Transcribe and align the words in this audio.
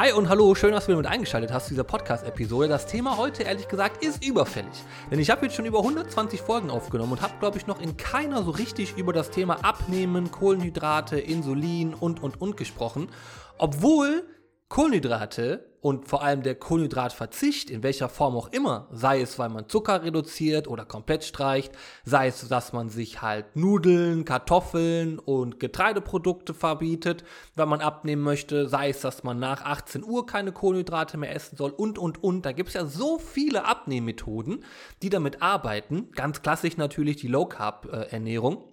Hi 0.00 0.12
und 0.12 0.30
hallo, 0.30 0.54
schön, 0.54 0.72
dass 0.72 0.86
du 0.86 0.96
mit 0.96 1.04
eingeschaltet 1.04 1.52
hast 1.52 1.64
zu 1.66 1.74
dieser 1.74 1.84
Podcast-Episode. 1.84 2.68
Das 2.68 2.86
Thema 2.86 3.18
heute, 3.18 3.42
ehrlich 3.42 3.68
gesagt, 3.68 4.02
ist 4.02 4.24
überfällig. 4.24 4.72
Denn 5.10 5.18
ich 5.18 5.28
habe 5.28 5.44
jetzt 5.44 5.56
schon 5.56 5.66
über 5.66 5.80
120 5.80 6.40
Folgen 6.40 6.70
aufgenommen 6.70 7.12
und 7.12 7.20
habe, 7.20 7.34
glaube 7.38 7.58
ich, 7.58 7.66
noch 7.66 7.82
in 7.82 7.98
keiner 7.98 8.42
so 8.42 8.50
richtig 8.50 8.96
über 8.96 9.12
das 9.12 9.30
Thema 9.30 9.62
Abnehmen, 9.62 10.30
Kohlenhydrate, 10.30 11.20
Insulin 11.20 11.92
und, 11.92 12.22
und, 12.22 12.40
und 12.40 12.56
gesprochen. 12.56 13.10
Obwohl 13.58 14.24
Kohlenhydrate 14.70 15.68
und 15.80 16.06
vor 16.06 16.22
allem 16.22 16.44
der 16.44 16.54
Kohlenhydratverzicht, 16.54 17.70
in 17.70 17.82
welcher 17.82 18.08
Form 18.08 18.36
auch 18.36 18.52
immer, 18.52 18.86
sei 18.92 19.20
es, 19.20 19.36
weil 19.36 19.48
man 19.48 19.68
Zucker 19.68 20.04
reduziert 20.04 20.68
oder 20.68 20.84
komplett 20.84 21.24
streicht, 21.24 21.72
sei 22.04 22.28
es, 22.28 22.46
dass 22.46 22.72
man 22.72 22.88
sich 22.88 23.20
halt 23.20 23.56
Nudeln, 23.56 24.24
Kartoffeln 24.24 25.18
und 25.18 25.58
Getreideprodukte 25.58 26.54
verbietet, 26.54 27.24
wenn 27.56 27.68
man 27.68 27.80
abnehmen 27.80 28.22
möchte, 28.22 28.68
sei 28.68 28.90
es, 28.90 29.00
dass 29.00 29.24
man 29.24 29.40
nach 29.40 29.64
18 29.64 30.04
Uhr 30.04 30.24
keine 30.24 30.52
Kohlenhydrate 30.52 31.16
mehr 31.16 31.34
essen 31.34 31.56
soll 31.56 31.72
und, 31.72 31.98
und, 31.98 32.22
und. 32.22 32.46
Da 32.46 32.52
gibt 32.52 32.68
es 32.68 32.74
ja 32.74 32.86
so 32.86 33.18
viele 33.18 33.64
Abnehmmethoden, 33.64 34.64
die 35.02 35.10
damit 35.10 35.42
arbeiten. 35.42 36.12
Ganz 36.12 36.42
klassisch 36.42 36.76
natürlich 36.76 37.16
die 37.16 37.28
Low-Carb-Ernährung. 37.28 38.68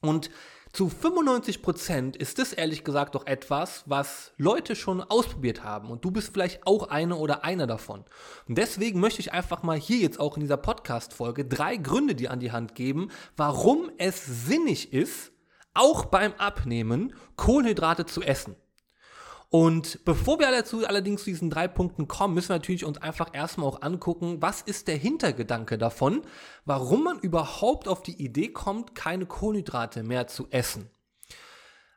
Und 0.00 0.28
zu 0.76 0.88
95% 0.88 2.16
ist 2.16 2.38
das 2.38 2.52
ehrlich 2.52 2.84
gesagt 2.84 3.14
doch 3.14 3.26
etwas, 3.26 3.84
was 3.86 4.34
Leute 4.36 4.76
schon 4.76 5.00
ausprobiert 5.00 5.64
haben 5.64 5.88
und 5.88 6.04
du 6.04 6.10
bist 6.10 6.34
vielleicht 6.34 6.66
auch 6.66 6.90
eine 6.90 7.16
oder 7.16 7.44
einer 7.44 7.66
davon. 7.66 8.04
Und 8.46 8.58
deswegen 8.58 9.00
möchte 9.00 9.20
ich 9.20 9.32
einfach 9.32 9.62
mal 9.62 9.78
hier 9.78 9.96
jetzt 9.96 10.20
auch 10.20 10.36
in 10.36 10.42
dieser 10.42 10.58
Podcast-Folge 10.58 11.46
drei 11.46 11.78
Gründe 11.78 12.14
dir 12.14 12.30
an 12.30 12.40
die 12.40 12.52
Hand 12.52 12.74
geben, 12.74 13.08
warum 13.38 13.90
es 13.96 14.26
sinnig 14.26 14.92
ist, 14.92 15.32
auch 15.72 16.04
beim 16.04 16.34
Abnehmen 16.34 17.14
Kohlenhydrate 17.36 18.04
zu 18.04 18.20
essen. 18.20 18.54
Und 19.48 20.04
bevor 20.04 20.40
wir 20.40 20.50
dazu 20.50 20.86
allerdings 20.86 21.22
zu 21.22 21.30
diesen 21.30 21.50
drei 21.50 21.68
Punkten 21.68 22.08
kommen, 22.08 22.34
müssen 22.34 22.48
wir 22.48 22.56
natürlich 22.56 22.84
uns 22.84 22.98
einfach 22.98 23.30
erstmal 23.32 23.68
auch 23.68 23.82
angucken, 23.82 24.42
was 24.42 24.60
ist 24.60 24.88
der 24.88 24.96
Hintergedanke 24.96 25.78
davon, 25.78 26.22
warum 26.64 27.04
man 27.04 27.20
überhaupt 27.20 27.86
auf 27.86 28.02
die 28.02 28.22
Idee 28.22 28.48
kommt, 28.48 28.94
keine 28.94 29.26
Kohlenhydrate 29.26 30.02
mehr 30.02 30.26
zu 30.26 30.48
essen. 30.50 30.90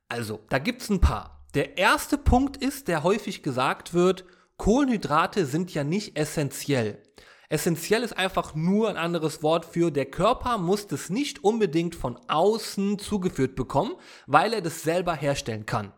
Also, 0.07 0.39
da 0.49 0.59
gibt 0.59 0.81
es 0.81 0.89
ein 0.89 1.01
paar. 1.01 1.45
Der 1.55 1.77
erste 1.77 2.17
Punkt 2.17 2.57
ist, 2.57 2.87
der 2.87 3.03
häufig 3.03 3.41
gesagt 3.41 3.93
wird, 3.93 4.25
Kohlenhydrate 4.57 5.45
sind 5.45 5.73
ja 5.73 5.83
nicht 5.83 6.17
essentiell. 6.17 7.01
Essentiell 7.49 8.03
ist 8.03 8.15
einfach 8.15 8.53
nur 8.53 8.89
ein 8.89 8.97
anderes 8.97 9.41
Wort 9.41 9.65
für, 9.65 9.89
der 9.89 10.05
Körper 10.05 10.59
muss 10.59 10.85
das 10.85 11.09
nicht 11.09 11.43
unbedingt 11.43 11.95
von 11.95 12.19
außen 12.27 12.99
zugeführt 12.99 13.55
bekommen, 13.55 13.95
weil 14.27 14.53
er 14.53 14.61
das 14.61 14.83
selber 14.83 15.15
herstellen 15.15 15.65
kann. 15.65 15.91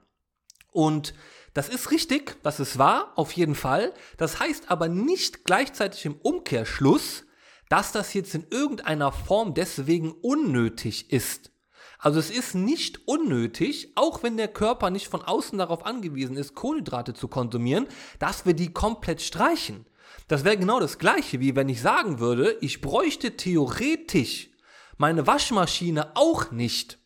Und 0.72 1.14
das 1.54 1.70
ist 1.70 1.92
richtig, 1.92 2.38
das 2.44 2.60
ist 2.60 2.78
wahr, 2.78 3.12
auf 3.16 3.32
jeden 3.34 3.56
Fall. 3.56 3.94
Das 4.18 4.40
heißt 4.40 4.72
aber 4.72 4.88
nicht 4.88 5.44
gleichzeitig 5.44 6.06
im 6.06 6.16
Umkehrschluss, 6.16 7.26
dass 7.70 7.92
das 7.92 8.14
jetzt 8.14 8.36
in 8.36 8.48
irgendeiner 8.50 9.12
Form 9.12 9.54
deswegen 9.54 10.12
unnötig 10.12 11.12
ist. 11.12 11.52
Also 12.00 12.20
es 12.20 12.32
ist 12.32 12.56
nicht 12.56 13.08
unnötig, 13.08 13.92
auch 13.96 14.24
wenn 14.24 14.36
der 14.36 14.48
Körper 14.48 14.90
nicht 14.90 15.08
von 15.08 15.22
außen 15.22 15.58
darauf 15.58 15.86
angewiesen 15.86 16.36
ist, 16.36 16.56
Kohlenhydrate 16.56 17.14
zu 17.14 17.28
konsumieren, 17.28 17.88
dass 18.18 18.46
wir 18.46 18.54
die 18.54 18.74
komplett 18.74 19.22
streichen. 19.22 19.86
Das 20.28 20.44
wäre 20.44 20.58
genau 20.58 20.80
das 20.80 20.98
gleiche, 20.98 21.40
wie 21.40 21.56
wenn 21.56 21.70
ich 21.70 21.82
sagen 21.82 22.20
würde, 22.20 22.58
ich 22.62 22.82
bräuchte 22.82 23.38
theoretisch 23.38 24.50
meine 24.98 25.28
Waschmaschine 25.28 26.16
auch 26.16 26.52
nicht. 26.52 27.01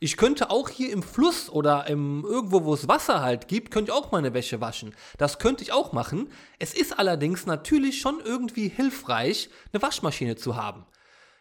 Ich 0.00 0.16
könnte 0.16 0.50
auch 0.50 0.68
hier 0.68 0.92
im 0.92 1.02
Fluss 1.02 1.48
oder 1.48 1.86
im, 1.86 2.24
irgendwo, 2.24 2.64
wo 2.64 2.74
es 2.74 2.88
Wasser 2.88 3.22
halt 3.22 3.48
gibt, 3.48 3.70
könnte 3.70 3.90
ich 3.90 3.96
auch 3.96 4.12
meine 4.12 4.34
Wäsche 4.34 4.60
waschen. 4.60 4.94
Das 5.16 5.38
könnte 5.38 5.62
ich 5.62 5.72
auch 5.72 5.92
machen. 5.92 6.30
Es 6.58 6.74
ist 6.74 6.98
allerdings 6.98 7.46
natürlich 7.46 8.00
schon 8.00 8.20
irgendwie 8.20 8.68
hilfreich, 8.68 9.48
eine 9.72 9.82
Waschmaschine 9.82 10.36
zu 10.36 10.56
haben. 10.56 10.84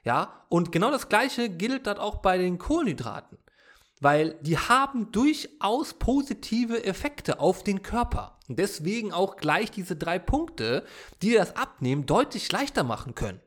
Ja, 0.03 0.45
und 0.49 0.71
genau 0.71 0.91
das 0.91 1.09
gleiche 1.09 1.49
gilt 1.49 1.87
dann 1.87 1.97
auch 1.97 2.17
bei 2.17 2.37
den 2.37 2.57
Kohlenhydraten. 2.57 3.37
Weil 3.99 4.37
die 4.41 4.57
haben 4.57 5.11
durchaus 5.11 5.93
positive 5.93 6.83
Effekte 6.83 7.39
auf 7.39 7.63
den 7.63 7.81
Körper. 7.81 8.37
Und 8.47 8.59
deswegen 8.59 9.11
auch 9.11 9.37
gleich 9.37 9.71
diese 9.71 9.95
drei 9.95 10.19
Punkte, 10.19 10.85
die 11.21 11.33
das 11.33 11.55
Abnehmen 11.55 12.05
deutlich 12.05 12.51
leichter 12.51 12.83
machen 12.83 13.15
können. 13.15 13.41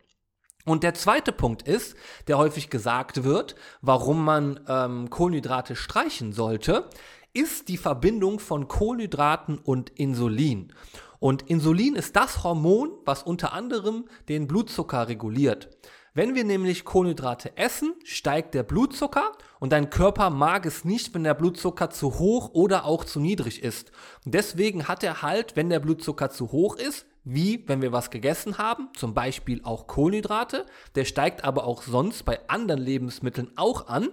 Und 0.69 0.83
der 0.83 0.95
zweite 0.95 1.33
Punkt 1.33 1.63
ist, 1.63 1.97
der 2.27 2.37
häufig 2.37 2.69
gesagt 2.69 3.25
wird, 3.25 3.57
warum 3.81 4.25
man 4.25 4.61
ähm, 4.69 5.09
Kohlenhydrate 5.09 5.77
streichen 5.77 6.33
sollte, 6.33 6.91
ist 7.33 7.69
die 7.69 7.79
Verbindung 7.79 8.39
von 8.39 8.69
Kohlenhydraten 8.69 9.59
und 9.59 9.91
Insulin. 9.91 10.73
Und 11.21 11.43
Insulin 11.49 11.97
ist 11.97 12.17
das 12.17 12.45
Hormon, 12.45 12.91
was 13.05 13.23
unter 13.23 13.53
anderem 13.53 14.05
den 14.29 14.47
Blutzucker 14.47 15.09
reguliert. 15.09 15.71
Wenn 16.13 16.35
wir 16.35 16.45
nämlich 16.45 16.85
Kohlenhydrate 16.85 17.57
essen, 17.57 17.95
steigt 18.05 18.55
der 18.55 18.63
Blutzucker 18.63 19.33
und 19.61 19.73
dein 19.73 19.89
Körper 19.89 20.31
mag 20.31 20.67
es 20.67 20.85
nicht, 20.85 21.15
wenn 21.15 21.25
der 21.25 21.35
Blutzucker 21.35 21.91
zu 21.91 22.19
hoch 22.19 22.51
oder 22.53 22.85
auch 22.85 23.05
zu 23.05 23.21
niedrig 23.21 23.63
ist. 23.63 23.91
Und 24.27 24.35
deswegen 24.35 24.87
hat 24.87 25.03
er 25.03 25.23
halt, 25.23 25.57
wenn 25.57 25.71
der 25.71 25.81
Blutzucker 25.81 26.29
zu 26.31 26.53
hoch 26.53 26.77
ist, 26.77 27.07
wie 27.29 27.63
wenn 27.67 27.83
wir 27.83 27.93
was 27.93 28.11
gegessen 28.11 28.57
haben, 28.57 28.89
zum 28.97 29.13
Beispiel 29.13 29.61
auch 29.63 29.87
Kohlenhydrate. 29.87 30.65
Der 30.95 31.05
steigt 31.05 31.45
aber 31.45 31.65
auch 31.65 31.83
sonst 31.83 32.25
bei 32.25 32.41
anderen 32.49 32.81
Lebensmitteln 32.81 33.51
auch 33.57 33.89
an. 33.89 34.09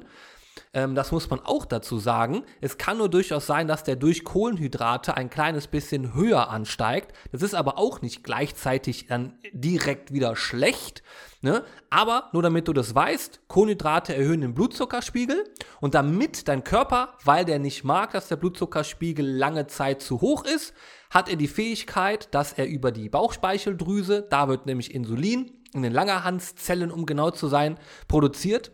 Ähm, 0.74 0.96
das 0.96 1.14
muss 1.14 1.30
man 1.30 1.40
auch 1.40 1.66
dazu 1.66 1.98
sagen. 1.98 2.44
Es 2.60 2.78
kann 2.78 2.98
nur 2.98 3.10
durchaus 3.10 3.48
sein, 3.48 3.68
dass 3.68 3.84
der 3.84 3.96
durch 3.96 4.26
Kohlenhydrate 4.26 5.16
ein 5.16 5.30
kleines 5.30 5.68
bisschen 5.68 6.14
höher 6.14 6.50
ansteigt. 6.50 7.16
Das 7.32 7.42
ist 7.42 7.56
aber 7.56 7.78
auch 7.78 8.02
nicht 8.02 8.24
gleichzeitig 8.24 9.08
dann 9.08 9.40
direkt 9.54 10.12
wieder 10.12 10.36
schlecht. 10.36 11.02
Ne? 11.42 11.64
Aber 11.90 12.30
nur 12.34 12.44
damit 12.44 12.68
du 12.68 12.74
das 12.74 12.94
weißt, 12.94 13.42
Kohlenhydrate 13.48 14.16
erhöhen 14.16 14.42
den 14.42 14.54
Blutzuckerspiegel 14.54 15.46
und 15.86 15.94
damit 15.94 16.48
dein 16.48 16.64
Körper, 16.64 17.14
weil 17.26 17.46
der 17.46 17.60
nicht 17.60 17.84
mag, 17.84 18.14
dass 18.14 18.28
der 18.28 18.38
Blutzuckerspiegel 18.38 19.24
lange 19.24 19.68
Zeit 19.68 20.02
zu 20.02 20.20
hoch 20.20 20.44
ist, 20.44 20.74
hat 21.12 21.30
er 21.30 21.36
die 21.36 21.48
Fähigkeit, 21.48 22.34
dass 22.34 22.54
er 22.54 22.68
über 22.68 22.92
die 22.92 23.08
Bauchspeicheldrüse, 23.08 24.26
da 24.28 24.48
wird 24.48 24.66
nämlich 24.66 24.96
Insulin 24.96 25.52
in 25.76 25.84
den 25.84 25.94
Langerhanszellen, 25.94 26.90
um 26.90 27.06
genau 27.06 27.30
zu 27.30 27.46
sein, 27.46 27.78
produziert. 28.08 28.72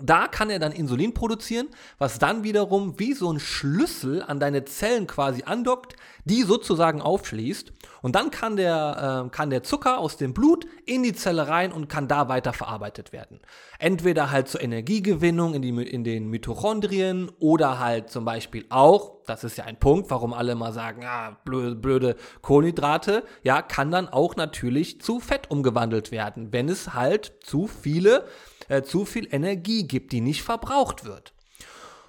Da 0.00 0.26
kann 0.26 0.50
er 0.50 0.58
dann 0.58 0.72
Insulin 0.72 1.14
produzieren, 1.14 1.68
was 1.98 2.18
dann 2.18 2.42
wiederum 2.42 2.98
wie 2.98 3.12
so 3.12 3.32
ein 3.32 3.38
Schlüssel 3.38 4.24
an 4.24 4.40
deine 4.40 4.64
Zellen 4.64 5.06
quasi 5.06 5.44
andockt, 5.44 5.94
die 6.24 6.42
sozusagen 6.42 7.00
aufschließt. 7.00 7.72
Und 8.02 8.16
dann 8.16 8.32
kann 8.32 8.56
der, 8.56 9.26
äh, 9.26 9.30
kann 9.30 9.50
der 9.50 9.62
Zucker 9.62 9.98
aus 9.98 10.16
dem 10.16 10.34
Blut 10.34 10.66
in 10.84 11.04
die 11.04 11.12
Zelle 11.12 11.46
rein 11.46 11.70
und 11.70 11.88
kann 11.88 12.08
da 12.08 12.28
weiter 12.28 12.52
verarbeitet 12.52 13.12
werden. 13.12 13.38
Entweder 13.78 14.32
halt 14.32 14.48
zur 14.48 14.62
Energiegewinnung 14.62 15.54
in, 15.54 15.62
die, 15.62 15.70
in 15.70 16.02
den 16.02 16.28
Mitochondrien 16.28 17.30
oder 17.38 17.78
halt 17.78 18.10
zum 18.10 18.24
Beispiel 18.24 18.66
auch, 18.70 19.22
das 19.26 19.44
ist 19.44 19.58
ja 19.58 19.64
ein 19.64 19.78
Punkt, 19.78 20.10
warum 20.10 20.32
alle 20.32 20.56
mal 20.56 20.72
sagen, 20.72 21.04
ah, 21.04 21.38
blöde, 21.44 21.76
blöde 21.76 22.16
Kohlenhydrate, 22.42 23.22
ja, 23.44 23.62
kann 23.62 23.92
dann 23.92 24.08
auch 24.08 24.34
natürlich 24.34 25.00
zu 25.00 25.20
Fett 25.20 25.52
umgewandelt 25.52 26.10
werden, 26.10 26.52
wenn 26.52 26.68
es 26.68 26.94
halt 26.94 27.32
zu 27.44 27.68
viele 27.68 28.26
äh, 28.68 28.82
zu 28.82 29.04
viel 29.04 29.28
Energie 29.32 29.86
gibt, 29.86 30.12
die 30.12 30.20
nicht 30.20 30.42
verbraucht 30.42 31.04
wird. 31.04 31.34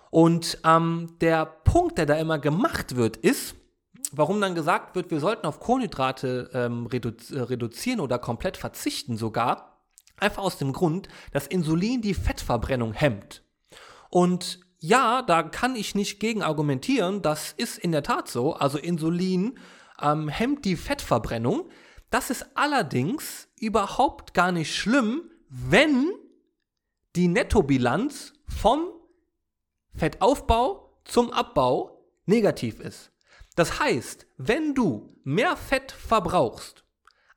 Und 0.10 0.60
ähm, 0.64 1.16
der 1.20 1.46
Punkt, 1.46 1.98
der 1.98 2.06
da 2.06 2.16
immer 2.16 2.40
gemacht 2.40 2.96
wird, 2.96 3.18
ist, 3.18 3.56
warum 4.12 4.40
dann 4.40 4.56
gesagt 4.56 4.96
wird, 4.96 5.12
wir 5.12 5.20
sollten 5.20 5.46
auf 5.46 5.60
Kohlenhydrate 5.60 6.50
ähm, 6.54 6.86
redu 6.86 7.12
äh, 7.32 7.42
reduzieren 7.42 8.00
oder 8.00 8.18
komplett 8.18 8.58
verzichten 8.58 9.18
sogar, 9.18 9.82
einfach 10.18 10.44
aus 10.44 10.58
dem 10.58 10.72
Grund, 10.72 11.10
dass 11.32 11.48
Insulin 11.48 12.02
die 12.02 12.14
Fettverbrennung 12.14 12.94
hemmt. 12.94 13.44
Und 14.10 14.60
ja, 14.80 15.22
da 15.22 15.44
kann 15.44 15.76
ich 15.76 15.96
nicht 15.96 16.20
gegen 16.20 16.44
argumentieren, 16.44 17.22
das 17.22 17.52
ist 17.52 17.78
in 17.78 17.92
der 17.92 18.04
Tat 18.04 18.30
so. 18.30 18.54
Also 18.54 18.78
Insulin 18.78 19.58
ähm, 20.02 20.30
hemmt 20.30 20.64
die 20.66 20.76
Fettverbrennung. 20.76 21.70
Das 22.10 22.30
ist 22.30 22.46
allerdings 22.56 23.48
überhaupt 23.60 24.34
gar 24.34 24.52
nicht 24.52 24.76
schlimm, 24.76 25.24
wenn 25.50 26.12
die 27.16 27.28
Nettobilanz 27.28 28.34
vom 28.48 28.88
Fettaufbau 29.94 31.00
zum 31.06 31.32
Abbau 31.32 32.06
negativ 32.26 32.80
ist. 32.80 33.12
Das 33.56 33.80
heißt, 33.80 34.28
wenn 34.38 34.74
du 34.74 35.18
mehr 35.24 35.56
Fett 35.56 35.92
verbrauchst, 35.92 36.84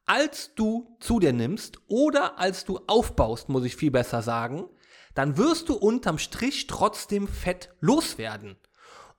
als 0.04 0.54
du 0.54 0.96
zu 1.00 1.20
dir 1.20 1.32
nimmst 1.32 1.78
oder 1.86 2.38
als 2.38 2.64
du 2.64 2.80
aufbaust, 2.86 3.48
muss 3.48 3.64
ich 3.64 3.76
viel 3.76 3.90
besser 3.90 4.22
sagen, 4.22 4.68
dann 5.14 5.36
wirst 5.36 5.68
du 5.68 5.74
unterm 5.74 6.18
Strich 6.18 6.66
trotzdem 6.66 7.28
Fett 7.28 7.74
loswerden. 7.80 8.56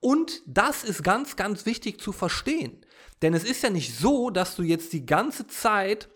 Und 0.00 0.42
das 0.46 0.82
ist 0.82 1.02
ganz, 1.02 1.36
ganz 1.36 1.64
wichtig 1.64 2.00
zu 2.00 2.12
verstehen. 2.12 2.84
Denn 3.22 3.34
es 3.34 3.44
ist 3.44 3.62
ja 3.62 3.70
nicht 3.70 3.96
so, 3.96 4.30
dass 4.30 4.56
du 4.56 4.62
jetzt 4.62 4.92
die 4.92 5.06
ganze 5.06 5.46
Zeit 5.46 6.08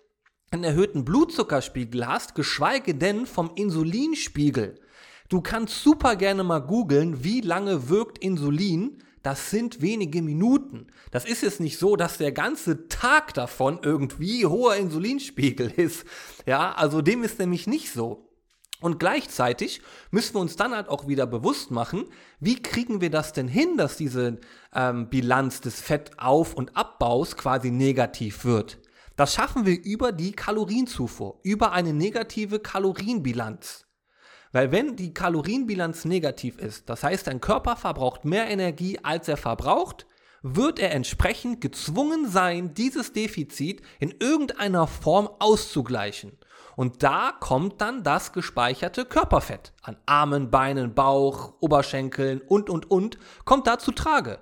einen 0.55 0.65
erhöhten 0.65 1.05
Blutzuckerspiegel 1.05 2.06
hast, 2.06 2.35
geschweige 2.35 2.95
denn 2.95 3.27
vom 3.27 3.51
Insulinspiegel. 3.55 4.81
Du 5.29 5.41
kannst 5.41 5.83
super 5.83 6.17
gerne 6.17 6.45
mal 6.45 6.61
googeln, 6.61 7.25
wie 7.25 7.41
lange 7.41 7.89
wirkt 7.89 8.19
Insulin. 8.19 8.99
das 9.23 9.51
sind 9.51 9.81
wenige 9.81 10.21
Minuten. 10.21 10.87
Das 11.11 11.25
ist 11.25 11.43
jetzt 11.43 11.59
nicht 11.59 11.79
so, 11.79 11.97
dass 11.97 12.19
der 12.19 12.31
ganze 12.31 12.89
Tag 12.89 13.33
davon 13.33 13.81
irgendwie 13.83 14.45
hoher 14.45 14.77
Insulinspiegel 14.77 15.71
ist. 15.77 16.05
Ja, 16.47 16.73
also 16.73 17.00
dem 17.00 17.25
ist 17.25 17.39
nämlich 17.39 17.67
nicht 17.67 17.91
so. 17.91 18.29
Und 18.81 18.99
gleichzeitig 18.99 19.81
müssen 20.11 20.35
wir 20.35 20.41
uns 20.41 20.57
dann 20.57 20.75
halt 20.75 20.91
auch 20.91 21.09
wieder 21.09 21.27
bewusst 21.27 21.71
machen, 21.71 22.05
wie 22.39 22.61
kriegen 22.61 23.00
wir 23.00 23.09
das 23.09 23.33
denn 23.33 23.49
hin, 23.49 23.79
dass 23.79 23.97
diese 23.97 24.41
ähm, 24.75 25.09
Bilanz 25.09 25.62
des 25.62 25.81
Fettauf- 25.81 26.53
und 26.53 26.77
Abbaus 26.77 27.37
quasi 27.39 27.71
negativ 27.71 28.45
wird. 28.45 28.79
Das 29.16 29.34
schaffen 29.34 29.64
wir 29.64 29.84
über 29.84 30.11
die 30.12 30.32
Kalorienzufuhr, 30.32 31.38
über 31.43 31.72
eine 31.72 31.93
negative 31.93 32.58
Kalorienbilanz. 32.58 33.87
Weil 34.50 34.72
wenn 34.72 34.96
die 34.96 35.14
Kalorienbilanz 35.14 36.05
negativ 36.05 36.58
ist, 36.58 36.88
das 36.88 37.02
heißt, 37.02 37.26
dein 37.26 37.40
Körper 37.40 37.76
verbraucht 37.76 38.25
mehr 38.25 38.49
Energie, 38.49 38.99
als 39.02 39.28
er 39.28 39.37
verbraucht, 39.37 40.06
wird 40.43 40.78
er 40.78 40.93
entsprechend 40.93 41.61
gezwungen 41.61 42.28
sein, 42.28 42.75
dieses 42.75 43.12
Defizit 43.12 43.82
in 43.99 44.14
irgendeiner 44.20 44.87
Form 44.87 45.28
auszugleichen. 45.38 46.38
Und 46.76 47.02
da 47.02 47.32
kommt 47.38 47.81
dann 47.81 48.02
das 48.02 48.32
gespeicherte 48.32 49.05
Körperfett 49.05 49.72
an 49.82 49.96
Armen, 50.06 50.50
Beinen, 50.50 50.94
Bauch, 50.94 51.55
Oberschenkeln 51.61 52.40
und, 52.40 52.69
und, 52.69 52.90
und, 52.90 53.19
kommt 53.44 53.66
da 53.66 53.78
zu 53.78 53.93
Trage. 53.93 54.40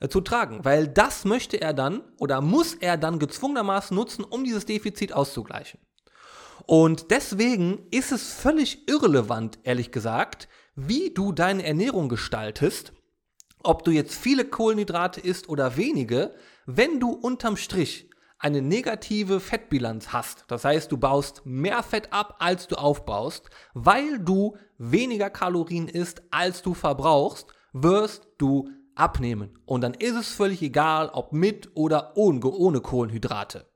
Äh, 0.00 0.08
zu 0.08 0.20
tragen, 0.20 0.64
weil 0.64 0.86
das 0.88 1.24
möchte 1.24 1.60
er 1.60 1.72
dann 1.72 2.02
oder 2.18 2.40
muss 2.40 2.74
er 2.74 2.96
dann 2.96 3.18
gezwungenermaßen 3.18 3.96
nutzen, 3.96 4.24
um 4.24 4.44
dieses 4.44 4.66
Defizit 4.66 5.12
auszugleichen. 5.12 5.80
Und 6.66 7.10
deswegen 7.10 7.86
ist 7.90 8.12
es 8.12 8.32
völlig 8.32 8.88
irrelevant, 8.88 9.58
ehrlich 9.62 9.90
gesagt, 9.90 10.48
wie 10.74 11.10
du 11.10 11.32
deine 11.32 11.64
Ernährung 11.64 12.08
gestaltest, 12.08 12.92
ob 13.64 13.84
du 13.84 13.90
jetzt 13.90 14.14
viele 14.14 14.44
Kohlenhydrate 14.44 15.20
isst 15.20 15.48
oder 15.48 15.76
wenige, 15.76 16.34
wenn 16.66 17.00
du 17.00 17.10
unterm 17.10 17.56
Strich 17.56 18.10
eine 18.38 18.62
negative 18.62 19.40
Fettbilanz 19.40 20.12
hast. 20.12 20.44
Das 20.46 20.64
heißt, 20.64 20.92
du 20.92 20.96
baust 20.96 21.42
mehr 21.44 21.82
Fett 21.82 22.12
ab, 22.12 22.36
als 22.38 22.68
du 22.68 22.76
aufbaust, 22.76 23.50
weil 23.74 24.20
du 24.20 24.56
weniger 24.76 25.28
Kalorien 25.28 25.88
isst, 25.88 26.22
als 26.30 26.62
du 26.62 26.74
verbrauchst, 26.74 27.48
wirst 27.72 28.28
du 28.38 28.70
abnehmen. 28.98 29.58
Und 29.66 29.82
dann 29.82 29.94
ist 29.94 30.16
es 30.16 30.28
völlig 30.28 30.62
egal, 30.62 31.10
ob 31.10 31.32
mit 31.32 31.70
oder 31.74 32.16
ohne, 32.16 32.80
Kohlenhydrate. 32.80 33.66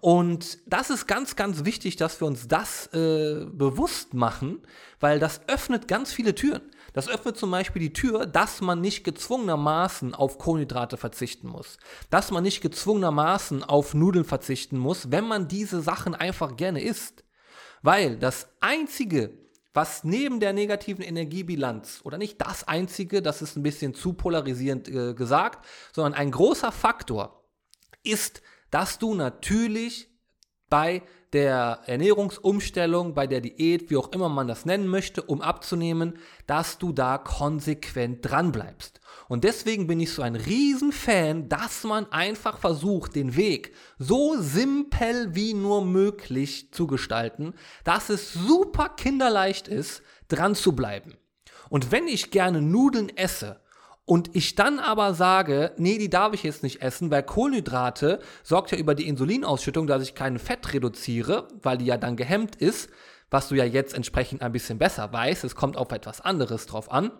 Und 0.00 0.58
das 0.66 0.90
ist 0.90 1.06
ganz, 1.06 1.36
ganz 1.36 1.64
wichtig, 1.64 1.96
dass 1.96 2.20
wir 2.20 2.26
uns 2.26 2.48
das 2.48 2.88
äh, 2.88 3.46
bewusst 3.46 4.14
machen, 4.14 4.60
weil 4.98 5.20
das 5.20 5.42
öffnet 5.48 5.86
ganz 5.86 6.12
viele 6.12 6.34
Türen. 6.34 6.62
Das 6.92 7.08
öffnet 7.08 7.36
zum 7.36 7.50
Beispiel 7.50 7.80
die 7.80 7.92
Tür, 7.92 8.26
dass 8.26 8.60
man 8.60 8.80
nicht 8.80 9.04
gezwungenermaßen 9.04 10.14
auf 10.14 10.38
Kohlenhydrate 10.38 10.96
verzichten 10.96 11.48
muss. 11.48 11.78
Dass 12.10 12.30
man 12.30 12.42
nicht 12.42 12.60
gezwungenermaßen 12.60 13.62
auf 13.64 13.94
Nudeln 13.94 14.24
verzichten 14.24 14.76
muss, 14.76 15.10
wenn 15.10 15.24
man 15.24 15.48
diese 15.48 15.80
Sachen 15.80 16.14
einfach 16.14 16.56
gerne 16.56 16.82
isst. 16.82 17.24
Weil 17.82 18.16
das 18.16 18.48
einzige, 18.60 19.41
was 19.74 20.04
neben 20.04 20.40
der 20.40 20.52
negativen 20.52 21.02
Energiebilanz, 21.02 22.00
oder 22.04 22.18
nicht 22.18 22.40
das 22.40 22.68
einzige, 22.68 23.22
das 23.22 23.40
ist 23.40 23.56
ein 23.56 23.62
bisschen 23.62 23.94
zu 23.94 24.12
polarisierend 24.12 24.88
äh, 24.88 25.14
gesagt, 25.14 25.66
sondern 25.92 26.14
ein 26.14 26.30
großer 26.30 26.72
Faktor 26.72 27.44
ist, 28.02 28.42
dass 28.70 28.98
du 28.98 29.14
natürlich 29.14 30.10
bei 30.68 31.02
der 31.32 31.80
Ernährungsumstellung, 31.86 33.14
bei 33.14 33.26
der 33.26 33.40
Diät, 33.40 33.90
wie 33.90 33.96
auch 33.96 34.12
immer 34.12 34.28
man 34.28 34.48
das 34.48 34.66
nennen 34.66 34.86
möchte, 34.86 35.22
um 35.22 35.40
abzunehmen, 35.40 36.18
dass 36.46 36.78
du 36.78 36.92
da 36.92 37.18
konsequent 37.18 38.18
dran 38.28 38.52
bleibst. 38.52 39.00
Und 39.28 39.44
deswegen 39.44 39.86
bin 39.86 39.98
ich 40.00 40.12
so 40.12 40.20
ein 40.20 40.36
Riesenfan, 40.36 41.48
dass 41.48 41.84
man 41.84 42.10
einfach 42.12 42.58
versucht, 42.58 43.14
den 43.14 43.34
Weg 43.34 43.72
so 43.98 44.36
simpel 44.38 45.34
wie 45.34 45.54
nur 45.54 45.84
möglich 45.84 46.70
zu 46.72 46.86
gestalten, 46.86 47.54
dass 47.84 48.10
es 48.10 48.32
super 48.34 48.90
kinderleicht 48.90 49.68
ist, 49.68 50.02
dran 50.28 50.54
zu 50.54 50.72
bleiben. 50.72 51.16
Und 51.70 51.90
wenn 51.90 52.08
ich 52.08 52.30
gerne 52.30 52.60
Nudeln 52.60 53.08
esse, 53.16 53.60
und 54.04 54.34
ich 54.34 54.56
dann 54.56 54.78
aber 54.80 55.14
sage, 55.14 55.72
nee, 55.76 55.96
die 55.96 56.10
darf 56.10 56.34
ich 56.34 56.42
jetzt 56.42 56.62
nicht 56.62 56.82
essen, 56.82 57.10
weil 57.10 57.22
Kohlenhydrate 57.22 58.20
sorgt 58.42 58.72
ja 58.72 58.78
über 58.78 58.94
die 58.94 59.06
Insulinausschüttung, 59.06 59.86
dass 59.86 60.02
ich 60.02 60.14
kein 60.14 60.38
Fett 60.38 60.72
reduziere, 60.72 61.48
weil 61.62 61.78
die 61.78 61.86
ja 61.86 61.96
dann 61.96 62.16
gehemmt 62.16 62.56
ist, 62.56 62.90
was 63.30 63.48
du 63.48 63.54
ja 63.54 63.64
jetzt 63.64 63.94
entsprechend 63.94 64.42
ein 64.42 64.52
bisschen 64.52 64.78
besser 64.78 65.12
weißt, 65.12 65.44
es 65.44 65.54
kommt 65.54 65.76
auf 65.76 65.92
etwas 65.92 66.20
anderes 66.20 66.66
drauf 66.66 66.90
an, 66.90 67.12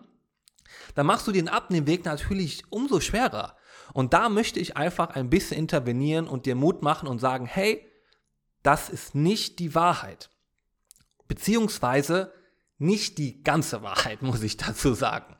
dann 0.95 1.05
machst 1.05 1.25
du 1.27 1.31
den 1.31 1.47
Abnehmweg 1.47 2.05
natürlich 2.05 2.63
umso 2.69 2.99
schwerer. 2.99 3.55
Und 3.93 4.13
da 4.13 4.29
möchte 4.29 4.59
ich 4.59 4.77
einfach 4.77 5.09
ein 5.09 5.29
bisschen 5.29 5.57
intervenieren 5.57 6.27
und 6.27 6.45
dir 6.45 6.55
Mut 6.55 6.81
machen 6.81 7.07
und 7.07 7.19
sagen, 7.19 7.45
hey, 7.45 7.89
das 8.61 8.89
ist 8.89 9.15
nicht 9.15 9.59
die 9.59 9.75
Wahrheit. 9.75 10.29
Beziehungsweise 11.27 12.33
nicht 12.77 13.17
die 13.17 13.43
ganze 13.43 13.81
Wahrheit, 13.81 14.21
muss 14.21 14.43
ich 14.43 14.57
dazu 14.57 14.93
sagen. 14.93 15.32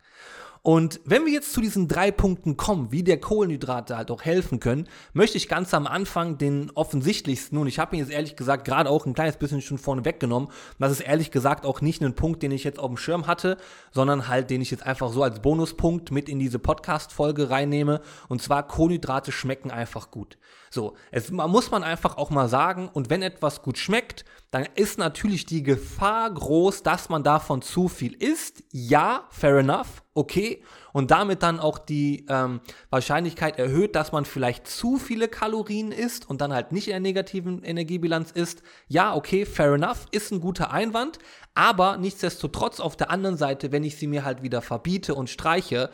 Und 0.66 1.02
wenn 1.04 1.26
wir 1.26 1.34
jetzt 1.34 1.52
zu 1.52 1.60
diesen 1.60 1.90
drei 1.90 2.10
Punkten 2.10 2.56
kommen, 2.56 2.90
wie 2.90 3.04
der 3.04 3.20
Kohlenhydrate 3.20 3.98
halt 3.98 4.10
auch 4.10 4.22
helfen 4.22 4.62
können, 4.62 4.88
möchte 5.12 5.36
ich 5.36 5.50
ganz 5.50 5.74
am 5.74 5.86
Anfang 5.86 6.38
den 6.38 6.72
offensichtlichsten, 6.72 7.58
und 7.58 7.68
ich 7.68 7.80
habe 7.80 7.98
ihn 7.98 8.00
jetzt 8.00 8.14
ehrlich 8.14 8.38
gesagt 8.38 8.64
gerade 8.64 8.90
auch 8.90 9.06
ein 9.06 9.14
kleines 9.14 9.36
bisschen 9.36 9.62
schon 9.62 9.78
vorne 9.78 10.06
weggenommen, 10.06 10.48
das 10.80 10.94
ist 10.94 11.02
ehrlich 11.02 11.32
gesagt 11.32 11.66
auch 11.66 11.82
nicht 11.82 12.02
ein 12.02 12.16
Punkt, 12.16 12.42
den 12.44 12.52
ich 12.52 12.64
jetzt 12.64 12.80
auf 12.80 12.88
dem 12.88 12.96
Schirm 12.96 13.28
hatte, 13.28 13.58
sondern 13.92 14.30
halt, 14.30 14.50
den 14.50 14.62
ich 14.62 14.72
jetzt 14.72 14.86
einfach 14.86 15.12
so 15.12 15.22
als 15.22 15.42
Bonuspunkt 15.42 16.12
mit 16.12 16.30
in 16.30 16.40
diese 16.40 16.60
Podcast-Folge 16.60 17.50
reinnehme, 17.50 18.00
und 18.30 18.42
zwar 18.42 18.66
Kohlenhydrate 18.66 19.34
schmecken 19.34 19.70
einfach 19.70 20.12
gut. 20.12 20.38
So, 20.72 20.96
es 21.12 21.30
muss 21.30 21.72
man 21.72 21.84
einfach 21.84 22.16
auch 22.16 22.30
mal 22.30 22.48
sagen, 22.48 22.90
und 22.94 23.10
wenn 23.10 23.22
etwas 23.22 23.64
gut 23.64 23.78
schmeckt, 23.78 24.24
dann 24.50 24.66
ist 24.76 24.98
natürlich 24.98 25.46
die 25.46 25.62
Gefahr 25.62 26.34
groß, 26.34 26.84
dass 26.84 27.10
man 27.10 27.22
davon 27.22 27.62
zu 27.62 27.90
viel 27.90 28.14
isst. 28.14 28.64
Ja, 28.72 29.26
fair 29.30 29.58
enough, 29.58 30.03
okay. 30.14 30.64
Und 30.92 31.12
damit 31.12 31.44
dann 31.44 31.60
auch 31.60 31.78
die 31.78 32.26
ähm, 32.30 32.62
Wahrscheinlichkeit 32.90 33.58
erhöht, 33.58 33.96
dass 33.96 34.12
man 34.12 34.26
vielleicht 34.26 34.68
zu 34.68 34.98
viele 34.98 35.28
Kalorien 35.28 35.92
isst 35.92 36.30
und 36.30 36.42
dann 36.42 36.54
halt 36.54 36.72
nicht 36.72 36.88
in 36.88 36.92
der 36.92 37.00
negativen 37.00 37.64
Energiebilanz 37.64 38.32
ist. 38.32 38.62
Ja, 38.88 39.16
okay, 39.16 39.46
fair 39.46 39.74
enough, 39.74 40.06
ist 40.12 40.32
ein 40.32 40.42
guter 40.42 40.72
Einwand. 40.72 41.20
Aber 41.56 41.98
nichtsdestotrotz 41.98 42.80
auf 42.80 42.96
der 42.96 43.10
anderen 43.12 43.38
Seite, 43.38 43.72
wenn 43.72 43.84
ich 43.84 43.98
sie 43.98 44.08
mir 44.08 44.26
halt 44.26 44.44
wieder 44.44 44.62
verbiete 44.62 45.16
und 45.16 45.30
streiche, 45.30 45.90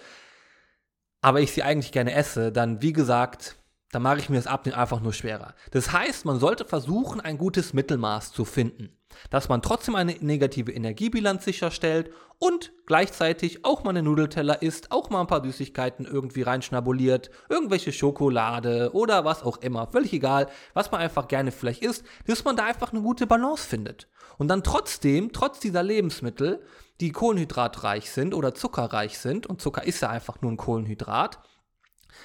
aber 1.22 1.42
ich 1.42 1.52
sie 1.52 1.64
eigentlich 1.64 1.92
gerne 1.92 2.14
esse, 2.14 2.52
dann 2.52 2.82
wie 2.82 2.94
gesagt, 2.94 3.59
dann 3.92 4.04
mache 4.04 4.20
ich 4.20 4.30
mir 4.30 4.36
das 4.36 4.48
Abnehmen 4.48 4.78
einfach 4.78 5.02
nur 5.02 5.14
schwerer. 5.14 5.56
Das 5.72 5.92
heißt, 5.92 6.26
man 6.26 6.40
sollte 6.40 6.66
versuchen, 6.66 7.20
ein 7.20 7.38
gutes 7.38 7.74
Mittelmaß 7.74 8.32
zu 8.32 8.46
finden, 8.46 8.98
dass 9.32 9.50
man 9.50 9.62
trotzdem 9.62 9.96
eine 9.96 10.16
negative 10.20 10.72
Energiebilanz 10.72 11.44
sicherstellt 11.44 12.12
und 12.38 12.72
gleichzeitig 12.86 13.66
auch 13.66 13.84
mal 13.84 13.90
eine 13.90 14.04
Nudelteller 14.04 14.62
isst, 14.62 14.92
auch 14.92 15.10
mal 15.10 15.22
ein 15.22 15.28
paar 15.28 15.44
Süßigkeiten 15.44 16.06
irgendwie 16.06 16.44
reinschnabuliert, 16.44 17.32
irgendwelche 17.50 17.92
Schokolade 17.92 18.92
oder 18.94 19.26
was 19.26 19.44
auch 19.44 19.58
immer, 19.58 19.88
völlig 19.88 20.14
egal, 20.14 20.48
was 20.74 20.92
man 20.92 21.02
einfach 21.02 21.28
gerne 21.28 21.52
vielleicht 21.52 21.82
isst, 21.84 22.06
dass 22.28 22.44
man 22.44 22.56
da 22.56 22.66
einfach 22.66 22.94
eine 22.94 23.02
gute 23.02 23.28
Balance 23.28 23.68
findet. 23.68 24.08
Und 24.38 24.48
dann 24.48 24.64
trotzdem, 24.64 25.34
trotz 25.34 25.60
dieser 25.60 25.84
Lebensmittel, 25.84 26.64
die 27.02 27.12
kohlenhydratreich 27.12 28.12
sind 28.12 28.34
oder 28.34 28.54
zuckerreich 28.54 29.18
sind, 29.18 29.48
und 29.48 29.62
Zucker 29.62 29.84
ist 29.84 30.02
ja 30.02 30.10
einfach 30.10 30.42
nur 30.42 30.52
ein 30.52 30.58
Kohlenhydrat, 30.58 31.40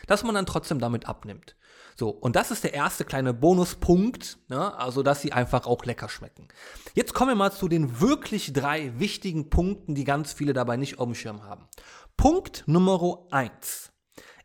dass 0.07 0.25
man 0.25 0.35
dann 0.35 0.47
trotzdem 0.47 0.79
damit 0.79 1.09
abnimmt. 1.09 1.57
So, 1.97 2.11
und 2.11 2.35
das 2.35 2.51
ist 2.51 2.65
der 2.65 2.75
erste 2.75 3.05
kleine 3.05 3.33
Bonuspunkt, 3.33 4.39
ne? 4.49 4.77
also 4.77 5.03
dass 5.03 5.23
sie 5.23 5.33
einfach 5.33 5.67
auch 5.67 5.85
lecker 5.85 6.09
schmecken. 6.09 6.49
Jetzt 6.95 7.15
kommen 7.15 7.31
wir 7.31 7.37
mal 7.37 7.53
zu 7.53 7.69
den 7.69 8.01
wirklich 8.01 8.53
drei 8.53 8.99
wichtigen 8.99 9.49
Punkten, 9.49 9.95
die 9.95 10.05
ganz 10.05 10.33
viele 10.33 10.53
dabei 10.53 10.77
nicht 10.77 10.99
auf 10.99 11.07
dem 11.07 11.15
Schirm 11.15 11.45
haben. 11.45 11.69
Punkt 12.17 12.65
Nummer 12.67 13.27
eins: 13.31 13.93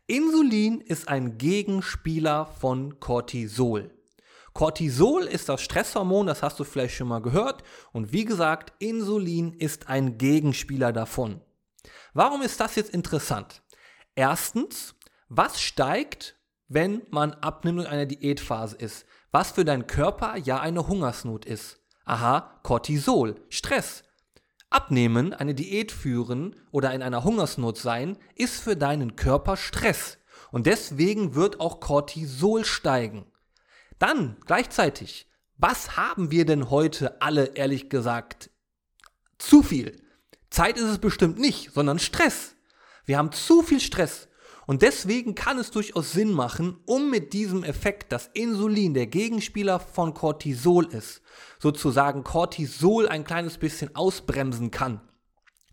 Insulin 0.06 0.80
ist 0.80 1.08
ein 1.08 1.38
Gegenspieler 1.38 2.46
von 2.46 3.00
Cortisol. 3.00 3.90
Cortisol 4.52 5.22
ist 5.22 5.48
das 5.48 5.62
Stresshormon, 5.62 6.26
das 6.26 6.42
hast 6.42 6.58
du 6.58 6.64
vielleicht 6.64 6.96
schon 6.96 7.08
mal 7.08 7.22
gehört. 7.22 7.62
Und 7.92 8.12
wie 8.12 8.24
gesagt, 8.24 8.72
Insulin 8.80 9.52
ist 9.52 9.88
ein 9.88 10.18
Gegenspieler 10.18 10.92
davon. 10.92 11.40
Warum 12.14 12.42
ist 12.42 12.58
das 12.60 12.74
jetzt 12.74 12.90
interessant? 12.90 13.62
Erstens, 14.16 14.96
was 15.28 15.60
steigt, 15.60 16.39
wenn 16.70 17.02
man 17.10 17.32
abnimmt 17.34 17.80
und 17.80 17.84
in 17.84 17.90
einer 17.90 18.06
Diätphase 18.06 18.76
ist? 18.76 19.04
Was 19.32 19.50
für 19.50 19.64
deinen 19.64 19.86
Körper 19.86 20.36
ja 20.36 20.60
eine 20.60 20.86
Hungersnot 20.86 21.44
ist. 21.44 21.80
Aha, 22.04 22.60
Cortisol, 22.62 23.34
Stress. 23.48 24.04
Abnehmen, 24.70 25.34
eine 25.34 25.52
Diät 25.52 25.90
führen 25.90 26.54
oder 26.70 26.94
in 26.94 27.02
einer 27.02 27.24
Hungersnot 27.24 27.76
sein, 27.76 28.16
ist 28.36 28.60
für 28.60 28.76
deinen 28.76 29.16
Körper 29.16 29.56
Stress. 29.56 30.18
Und 30.52 30.66
deswegen 30.66 31.34
wird 31.34 31.58
auch 31.58 31.80
Cortisol 31.80 32.64
steigen. 32.64 33.26
Dann 33.98 34.36
gleichzeitig, 34.46 35.28
was 35.56 35.96
haben 35.96 36.30
wir 36.30 36.46
denn 36.46 36.70
heute 36.70 37.20
alle 37.20 37.46
ehrlich 37.56 37.90
gesagt? 37.90 38.50
Zu 39.38 39.64
viel. 39.64 40.00
Zeit 40.50 40.76
ist 40.76 40.84
es 40.84 40.98
bestimmt 40.98 41.38
nicht, 41.38 41.72
sondern 41.72 41.98
Stress. 41.98 42.54
Wir 43.06 43.18
haben 43.18 43.32
zu 43.32 43.62
viel 43.62 43.80
Stress 43.80 44.28
Und 44.70 44.82
deswegen 44.82 45.34
kann 45.34 45.58
es 45.58 45.72
durchaus 45.72 46.12
Sinn 46.12 46.32
machen, 46.32 46.78
um 46.86 47.10
mit 47.10 47.32
diesem 47.32 47.64
Effekt, 47.64 48.12
dass 48.12 48.30
Insulin 48.34 48.94
der 48.94 49.08
Gegenspieler 49.08 49.80
von 49.80 50.14
Cortisol 50.14 50.86
ist, 50.86 51.22
sozusagen 51.58 52.22
Cortisol 52.22 53.08
ein 53.08 53.24
kleines 53.24 53.58
bisschen 53.58 53.96
ausbremsen 53.96 54.70
kann, 54.70 55.00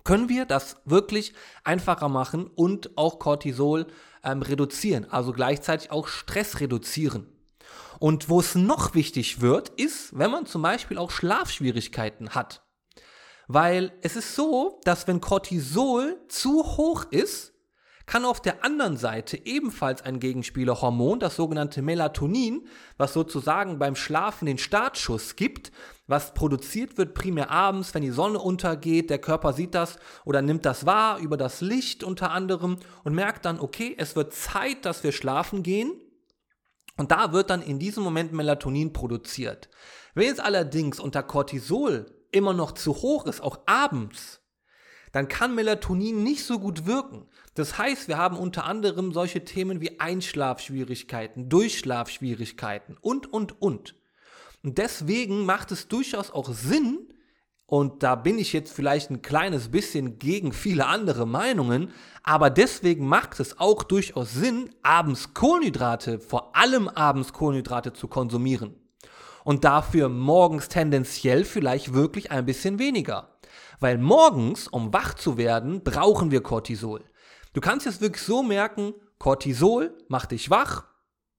können 0.03 0.29
wir 0.29 0.45
das 0.45 0.77
wirklich 0.85 1.35
einfacher 1.63 2.09
machen 2.09 2.47
und 2.47 2.97
auch 2.97 3.19
Cortisol 3.19 3.85
ähm, 4.23 4.41
reduzieren, 4.41 5.05
also 5.11 5.31
gleichzeitig 5.31 5.91
auch 5.91 6.07
Stress 6.07 6.59
reduzieren. 6.59 7.27
Und 7.99 8.29
wo 8.29 8.39
es 8.39 8.55
noch 8.55 8.95
wichtig 8.95 9.41
wird, 9.41 9.69
ist, 9.79 10.17
wenn 10.17 10.31
man 10.31 10.47
zum 10.47 10.63
Beispiel 10.63 10.97
auch 10.97 11.11
Schlafschwierigkeiten 11.11 12.31
hat. 12.31 12.63
Weil 13.47 13.93
es 14.01 14.15
ist 14.15 14.33
so, 14.33 14.81
dass 14.85 15.07
wenn 15.07 15.21
Cortisol 15.21 16.19
zu 16.29 16.63
hoch 16.63 17.05
ist, 17.11 17.53
kann 18.07 18.23
auf 18.23 18.41
der 18.41 18.63
anderen 18.63 18.95
Seite 18.95 19.37
ebenfalls 19.45 20.01
ein 20.01 20.21
Gegenspielerhormon, 20.21 21.19
das 21.19 21.35
sogenannte 21.35 21.81
Melatonin, 21.81 22.65
was 22.97 23.11
sozusagen 23.11 23.79
beim 23.79 23.97
Schlafen 23.97 24.45
den 24.45 24.57
Startschuss 24.57 25.35
gibt, 25.35 25.73
was 26.07 26.33
produziert 26.33 26.97
wird 26.97 27.13
primär 27.13 27.51
abends, 27.51 27.93
wenn 27.93 28.01
die 28.01 28.11
Sonne 28.11 28.39
untergeht, 28.39 29.09
der 29.09 29.19
Körper 29.19 29.51
sieht 29.51 29.75
das 29.75 29.99
oder 30.23 30.41
nimmt 30.41 30.65
das 30.65 30.85
wahr 30.85 31.19
über 31.19 31.35
das 31.35 31.59
Licht 31.59 32.01
unter 32.01 32.31
anderem 32.31 32.77
und 33.03 33.13
merkt 33.13 33.43
dann, 33.43 33.59
okay, 33.59 33.93
es 33.99 34.15
wird 34.15 34.33
Zeit, 34.33 34.85
dass 34.85 35.03
wir 35.03 35.11
schlafen 35.11 35.61
gehen. 35.61 35.91
Und 36.95 37.11
da 37.11 37.33
wird 37.33 37.49
dann 37.49 37.61
in 37.61 37.77
diesem 37.77 38.03
Moment 38.03 38.31
Melatonin 38.31 38.93
produziert. 38.93 39.69
Wenn 40.15 40.31
es 40.31 40.39
allerdings 40.39 41.01
unter 41.01 41.23
Cortisol 41.23 42.05
immer 42.31 42.53
noch 42.53 42.71
zu 42.71 42.93
hoch 42.93 43.25
ist, 43.25 43.41
auch 43.41 43.59
abends, 43.65 44.41
dann 45.11 45.27
kann 45.27 45.55
Melatonin 45.55 46.23
nicht 46.23 46.45
so 46.45 46.57
gut 46.57 46.85
wirken. 46.85 47.27
Das 47.57 47.79
heißt, 47.79 48.07
wir 48.07 48.19
haben 48.19 48.37
unter 48.37 48.65
anderem 48.65 49.11
solche 49.11 49.43
Themen 49.43 49.81
wie 49.81 49.99
Einschlafschwierigkeiten, 49.99 51.49
Durchschlafschwierigkeiten 51.49 52.97
und, 53.01 53.33
und, 53.33 53.59
und. 53.59 53.95
Und 54.63 54.77
deswegen 54.77 55.43
macht 55.43 55.71
es 55.71 55.87
durchaus 55.87 56.29
auch 56.29 56.49
Sinn, 56.53 56.99
und 57.65 58.03
da 58.03 58.13
bin 58.13 58.37
ich 58.37 58.53
jetzt 58.53 58.71
vielleicht 58.71 59.09
ein 59.09 59.23
kleines 59.23 59.69
bisschen 59.69 60.19
gegen 60.19 60.53
viele 60.53 60.85
andere 60.85 61.25
Meinungen, 61.25 61.91
aber 62.21 62.51
deswegen 62.51 63.07
macht 63.07 63.39
es 63.39 63.59
auch 63.59 63.83
durchaus 63.83 64.33
Sinn, 64.33 64.69
abends 64.83 65.33
Kohlenhydrate, 65.33 66.19
vor 66.19 66.55
allem 66.55 66.87
abends 66.87 67.33
Kohlenhydrate 67.33 67.91
zu 67.91 68.07
konsumieren. 68.07 68.75
Und 69.43 69.63
dafür 69.63 70.09
morgens 70.09 70.69
tendenziell 70.69 71.43
vielleicht 71.43 71.93
wirklich 71.93 72.31
ein 72.31 72.45
bisschen 72.45 72.77
weniger. 72.77 73.39
Weil 73.79 73.97
morgens, 73.97 74.67
um 74.67 74.93
wach 74.93 75.15
zu 75.15 75.37
werden, 75.37 75.83
brauchen 75.83 76.29
wir 76.29 76.41
Cortisol. 76.41 77.03
Du 77.57 77.61
kannst 77.61 77.87
es 77.87 78.01
wirklich 78.01 78.21
so 78.21 78.43
merken, 78.43 78.93
Cortisol 79.17 79.97
macht 80.09 80.29
dich 80.29 80.51
wach, 80.51 80.85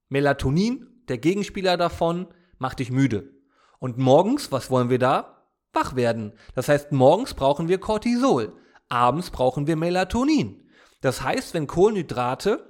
Melatonin, 0.09 1.01
der 1.07 1.17
Gegenspieler 1.17 1.77
davon, 1.77 2.27
macht 2.57 2.79
dich 2.79 2.91
müde. 2.91 3.31
Und 3.79 3.97
morgens, 3.97 4.51
was 4.51 4.69
wollen 4.69 4.89
wir 4.89 4.99
da? 4.99 5.47
Wach 5.71 5.95
werden. 5.95 6.33
Das 6.55 6.67
heißt, 6.67 6.91
morgens 6.91 7.35
brauchen 7.35 7.69
wir 7.69 7.77
Cortisol, 7.77 8.51
abends 8.89 9.29
brauchen 9.29 9.65
wir 9.65 9.77
Melatonin. 9.77 10.67
Das 10.99 11.21
heißt, 11.21 11.53
wenn 11.53 11.67
Kohlenhydrate 11.67 12.68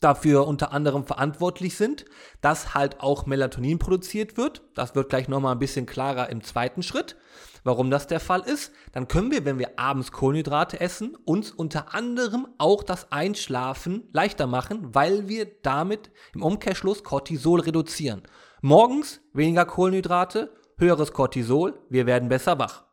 dafür 0.00 0.46
unter 0.46 0.72
anderem 0.72 1.04
verantwortlich 1.04 1.76
sind, 1.76 2.04
dass 2.40 2.74
halt 2.74 3.00
auch 3.00 3.26
Melatonin 3.26 3.78
produziert 3.78 4.36
wird. 4.36 4.62
Das 4.74 4.94
wird 4.94 5.08
gleich 5.08 5.28
nochmal 5.28 5.52
ein 5.52 5.58
bisschen 5.58 5.86
klarer 5.86 6.30
im 6.30 6.42
zweiten 6.42 6.82
Schritt, 6.82 7.16
warum 7.62 7.90
das 7.90 8.06
der 8.06 8.20
Fall 8.20 8.42
ist. 8.42 8.72
Dann 8.92 9.08
können 9.08 9.30
wir, 9.30 9.44
wenn 9.44 9.58
wir 9.58 9.78
abends 9.78 10.12
Kohlenhydrate 10.12 10.80
essen, 10.80 11.16
uns 11.24 11.50
unter 11.50 11.94
anderem 11.94 12.46
auch 12.58 12.82
das 12.82 13.12
Einschlafen 13.12 14.08
leichter 14.12 14.46
machen, 14.46 14.94
weil 14.94 15.28
wir 15.28 15.46
damit 15.62 16.10
im 16.34 16.42
Umkehrschluss 16.42 17.04
Cortisol 17.04 17.60
reduzieren. 17.60 18.22
Morgens 18.60 19.20
weniger 19.32 19.64
Kohlenhydrate, 19.64 20.52
höheres 20.78 21.12
Cortisol, 21.12 21.78
wir 21.88 22.06
werden 22.06 22.28
besser 22.28 22.58
wach. 22.58 22.84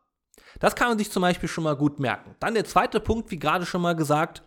Das 0.60 0.74
kann 0.74 0.88
man 0.88 0.98
sich 0.98 1.10
zum 1.10 1.22
Beispiel 1.22 1.48
schon 1.48 1.64
mal 1.64 1.76
gut 1.76 1.98
merken. 1.98 2.36
Dann 2.40 2.54
der 2.54 2.64
zweite 2.64 3.00
Punkt, 3.00 3.30
wie 3.30 3.38
gerade 3.38 3.66
schon 3.66 3.82
mal 3.82 3.96
gesagt, 3.96 4.42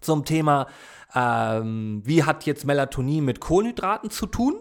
zum 0.00 0.24
Thema 0.24 0.66
ähm, 1.14 2.02
wie 2.04 2.24
hat 2.24 2.44
jetzt 2.44 2.64
Melatonin 2.64 3.24
mit 3.24 3.40
Kohlenhydraten 3.40 4.10
zu 4.10 4.26
tun? 4.26 4.60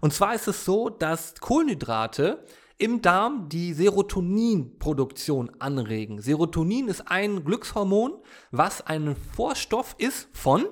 Und 0.00 0.12
zwar 0.12 0.34
ist 0.34 0.46
es 0.46 0.64
so, 0.64 0.88
dass 0.88 1.40
Kohlenhydrate 1.40 2.44
im 2.78 3.00
Darm 3.00 3.48
die 3.48 3.72
Serotoninproduktion 3.72 5.50
anregen. 5.58 6.20
Serotonin 6.20 6.88
ist 6.88 7.10
ein 7.10 7.42
Glückshormon, 7.44 8.18
was 8.50 8.86
ein 8.86 9.16
Vorstoff 9.16 9.94
ist 9.98 10.28
von, 10.32 10.66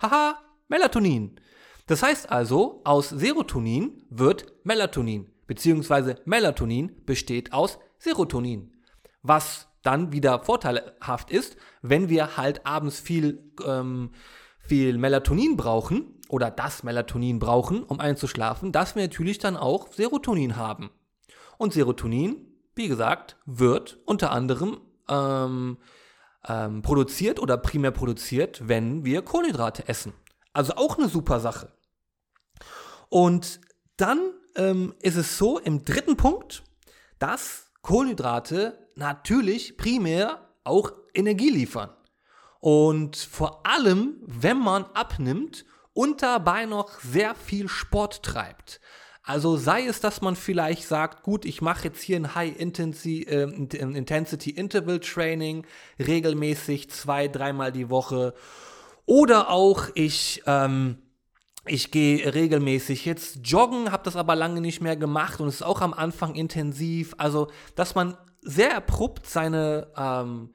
haha, 0.00 0.38
Melatonin. 0.68 1.38
Das 1.86 2.02
heißt 2.02 2.30
also, 2.30 2.80
aus 2.84 3.10
Serotonin 3.10 4.04
wird 4.08 4.52
Melatonin, 4.64 5.30
beziehungsweise 5.46 6.16
Melatonin 6.24 7.04
besteht 7.04 7.52
aus 7.52 7.78
Serotonin. 7.98 8.72
Was 9.22 9.69
dann 9.82 10.12
wieder 10.12 10.40
vorteilhaft 10.40 11.30
ist, 11.30 11.56
wenn 11.82 12.08
wir 12.08 12.36
halt 12.36 12.66
abends 12.66 13.00
viel 13.00 13.52
ähm, 13.64 14.10
viel 14.70 14.98
Melatonin 14.98 15.56
brauchen 15.56 16.20
oder 16.28 16.50
das 16.50 16.82
Melatonin 16.84 17.40
brauchen, 17.40 17.82
um 17.82 17.98
einzuschlafen, 17.98 18.70
dass 18.70 18.94
wir 18.94 19.02
natürlich 19.02 19.38
dann 19.38 19.56
auch 19.56 19.92
Serotonin 19.92 20.56
haben. 20.56 20.90
Und 21.58 21.72
Serotonin, 21.72 22.46
wie 22.76 22.86
gesagt, 22.86 23.36
wird 23.46 23.98
unter 24.04 24.30
anderem 24.30 24.80
ähm, 25.08 25.78
ähm, 26.48 26.82
produziert 26.82 27.40
oder 27.40 27.56
primär 27.56 27.90
produziert, 27.90 28.68
wenn 28.68 29.04
wir 29.04 29.22
Kohlenhydrate 29.22 29.88
essen. 29.88 30.12
Also 30.52 30.74
auch 30.76 30.98
eine 30.98 31.08
super 31.08 31.40
Sache. 31.40 31.72
Und 33.08 33.60
dann 33.96 34.20
ähm, 34.54 34.94
ist 35.02 35.16
es 35.16 35.36
so 35.36 35.58
im 35.58 35.84
dritten 35.84 36.16
Punkt, 36.16 36.62
dass 37.18 37.69
Kohlenhydrate 37.82 38.88
natürlich 38.94 39.76
primär 39.76 40.48
auch 40.64 40.92
Energie 41.14 41.50
liefern. 41.50 41.90
Und 42.60 43.16
vor 43.16 43.66
allem, 43.66 44.16
wenn 44.26 44.58
man 44.58 44.84
abnimmt 44.94 45.64
und 45.94 46.22
dabei 46.22 46.66
noch 46.66 47.00
sehr 47.00 47.34
viel 47.34 47.68
Sport 47.68 48.22
treibt. 48.22 48.80
Also 49.22 49.56
sei 49.56 49.86
es, 49.86 50.00
dass 50.00 50.22
man 50.22 50.34
vielleicht 50.34 50.86
sagt, 50.86 51.22
gut, 51.22 51.44
ich 51.44 51.62
mache 51.62 51.84
jetzt 51.84 52.00
hier 52.00 52.16
ein 52.16 52.34
High 52.34 52.58
Intensity, 52.58 53.22
äh, 53.24 53.42
Intensity 53.42 54.50
Interval 54.50 55.00
Training 55.00 55.66
regelmäßig 55.98 56.90
zwei, 56.90 57.28
dreimal 57.28 57.70
die 57.70 57.90
Woche. 57.90 58.34
Oder 59.06 59.50
auch 59.50 59.88
ich, 59.94 60.42
ähm, 60.46 60.98
ich 61.66 61.90
gehe 61.90 62.34
regelmäßig 62.34 63.04
jetzt 63.04 63.40
joggen, 63.44 63.92
habe 63.92 64.02
das 64.04 64.16
aber 64.16 64.34
lange 64.34 64.60
nicht 64.60 64.80
mehr 64.80 64.96
gemacht 64.96 65.40
und 65.40 65.48
es 65.48 65.56
ist 65.56 65.62
auch 65.62 65.80
am 65.80 65.92
Anfang 65.92 66.34
intensiv. 66.34 67.14
Also, 67.18 67.48
dass 67.74 67.94
man 67.94 68.16
sehr 68.42 68.76
abrupt 68.76 69.26
seine 69.26 69.88
ähm, 69.96 70.50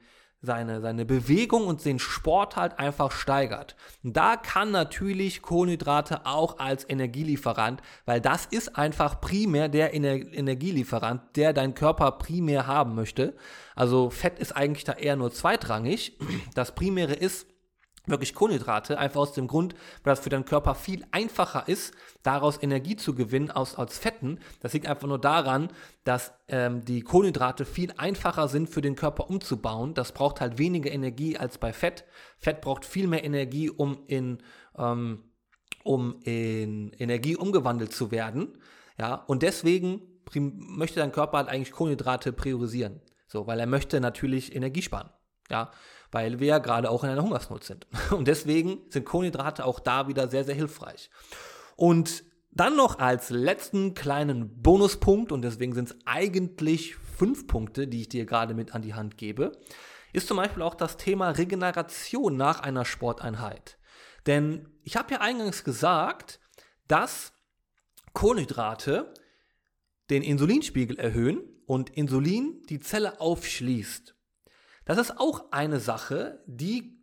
seine, 0.46 0.80
seine 0.80 1.04
Bewegung 1.04 1.66
und 1.66 1.84
den 1.84 1.98
Sport 1.98 2.56
halt 2.56 2.78
einfach 2.78 3.10
steigert. 3.10 3.76
Da 4.02 4.36
kann 4.36 4.70
natürlich 4.70 5.42
Kohlenhydrate 5.42 6.24
auch 6.24 6.58
als 6.58 6.88
Energielieferant, 6.88 7.82
weil 8.06 8.20
das 8.20 8.46
ist 8.46 8.76
einfach 8.76 9.20
primär 9.20 9.68
der 9.68 9.92
Ener 9.92 10.14
Energielieferant, 10.14 11.36
der 11.36 11.52
dein 11.52 11.74
Körper 11.74 12.12
primär 12.12 12.66
haben 12.66 12.94
möchte. 12.94 13.34
Also 13.74 14.08
Fett 14.08 14.38
ist 14.38 14.52
eigentlich 14.52 14.84
da 14.84 14.92
eher 14.92 15.16
nur 15.16 15.32
zweitrangig. 15.32 16.16
Das 16.54 16.74
Primäre 16.74 17.14
ist, 17.14 17.46
wirklich 18.06 18.34
Kohlenhydrate, 18.34 18.98
einfach 18.98 19.20
aus 19.20 19.32
dem 19.32 19.48
Grund, 19.48 19.74
weil 20.02 20.12
das 20.12 20.20
für 20.20 20.30
deinen 20.30 20.44
Körper 20.44 20.74
viel 20.74 21.04
einfacher 21.10 21.68
ist, 21.68 21.94
daraus 22.22 22.62
Energie 22.62 22.96
zu 22.96 23.14
gewinnen 23.14 23.50
aus, 23.50 23.74
aus 23.74 23.98
Fetten. 23.98 24.38
Das 24.60 24.72
liegt 24.72 24.86
einfach 24.86 25.08
nur 25.08 25.20
daran, 25.20 25.68
dass 26.04 26.32
ähm, 26.48 26.84
die 26.84 27.02
Kohlenhydrate 27.02 27.64
viel 27.64 27.92
einfacher 27.96 28.48
sind 28.48 28.68
für 28.68 28.80
den 28.80 28.96
Körper 28.96 29.28
umzubauen. 29.28 29.94
Das 29.94 30.12
braucht 30.12 30.40
halt 30.40 30.58
weniger 30.58 30.90
Energie 30.90 31.36
als 31.36 31.58
bei 31.58 31.72
Fett. 31.72 32.04
Fett 32.38 32.60
braucht 32.60 32.84
viel 32.84 33.08
mehr 33.08 33.24
Energie, 33.24 33.70
um 33.70 33.98
in, 34.06 34.38
ähm, 34.78 35.24
um 35.82 36.20
in 36.22 36.92
Energie 36.92 37.36
umgewandelt 37.36 37.92
zu 37.92 38.10
werden. 38.10 38.58
Ja, 38.98 39.14
und 39.14 39.42
deswegen 39.42 40.00
möchte 40.32 41.00
dein 41.00 41.12
Körper 41.12 41.38
halt 41.38 41.48
eigentlich 41.48 41.72
Kohlenhydrate 41.72 42.32
priorisieren. 42.32 43.00
So, 43.28 43.46
weil 43.46 43.60
er 43.60 43.66
möchte 43.66 44.00
natürlich 44.00 44.54
Energie 44.54 44.82
sparen. 44.82 45.10
Ja, 45.50 45.70
weil 46.10 46.40
wir 46.40 46.46
ja 46.46 46.58
gerade 46.58 46.90
auch 46.90 47.04
in 47.04 47.10
einer 47.10 47.22
Hungersnot 47.22 47.64
sind. 47.64 47.86
Und 48.10 48.28
deswegen 48.28 48.80
sind 48.88 49.04
Kohlenhydrate 49.04 49.64
auch 49.64 49.80
da 49.80 50.08
wieder 50.08 50.28
sehr, 50.28 50.44
sehr 50.44 50.54
hilfreich. 50.54 51.10
Und 51.76 52.24
dann 52.50 52.74
noch 52.74 52.98
als 52.98 53.28
letzten 53.28 53.92
kleinen 53.92 54.62
Bonuspunkt, 54.62 55.30
und 55.30 55.42
deswegen 55.42 55.74
sind 55.74 55.90
es 55.90 55.96
eigentlich 56.06 56.96
fünf 56.96 57.46
Punkte, 57.46 57.86
die 57.86 58.00
ich 58.00 58.08
dir 58.08 58.24
gerade 58.24 58.54
mit 58.54 58.74
an 58.74 58.80
die 58.80 58.94
Hand 58.94 59.18
gebe, 59.18 59.52
ist 60.14 60.26
zum 60.26 60.38
Beispiel 60.38 60.62
auch 60.62 60.74
das 60.74 60.96
Thema 60.96 61.30
Regeneration 61.32 62.34
nach 62.34 62.60
einer 62.60 62.86
Sporteinheit. 62.86 63.76
Denn 64.26 64.68
ich 64.84 64.96
habe 64.96 65.12
ja 65.12 65.20
eingangs 65.20 65.64
gesagt, 65.64 66.40
dass 66.88 67.34
Kohlenhydrate 68.14 69.12
den 70.08 70.22
Insulinspiegel 70.22 70.98
erhöhen 70.98 71.42
und 71.66 71.90
Insulin 71.90 72.62
die 72.70 72.80
Zelle 72.80 73.20
aufschließt. 73.20 74.15
Das 74.86 74.98
ist 74.98 75.18
auch 75.18 75.52
eine 75.52 75.80
Sache, 75.80 76.42
die 76.46 76.96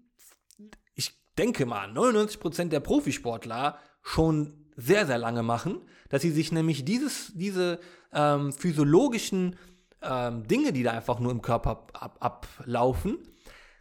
ich 0.96 1.12
denke 1.38 1.66
mal, 1.66 1.90
99% 1.90 2.70
der 2.70 2.80
Profisportler 2.80 3.78
schon 4.02 4.66
sehr, 4.76 5.06
sehr 5.06 5.20
lange 5.20 5.44
machen, 5.44 5.82
dass 6.10 6.22
sie 6.22 6.32
sich 6.32 6.52
nämlich 6.52 6.86
dieses, 6.86 7.32
diese 7.36 7.80
ähm, 8.12 8.52
physiologischen 8.54 9.58
ähm, 10.02 10.48
Dinge, 10.48 10.74
die 10.74 10.84
da 10.84 10.92
einfach 10.92 11.20
nur 11.20 11.32
im 11.32 11.42
Körper 11.42 11.88
ab, 11.94 12.18
ablaufen, 12.20 13.18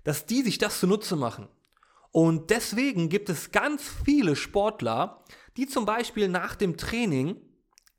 dass 0.04 0.26
die 0.26 0.42
sich 0.42 0.58
das 0.58 0.80
zunutze 0.80 1.16
machen. 1.16 1.48
Und 2.10 2.50
deswegen 2.50 3.08
gibt 3.08 3.30
es 3.30 3.52
ganz 3.52 3.88
viele 4.04 4.36
Sportler, 4.36 5.24
die 5.56 5.66
zum 5.66 5.86
Beispiel 5.86 6.28
nach 6.28 6.56
dem 6.56 6.76
Training 6.76 7.36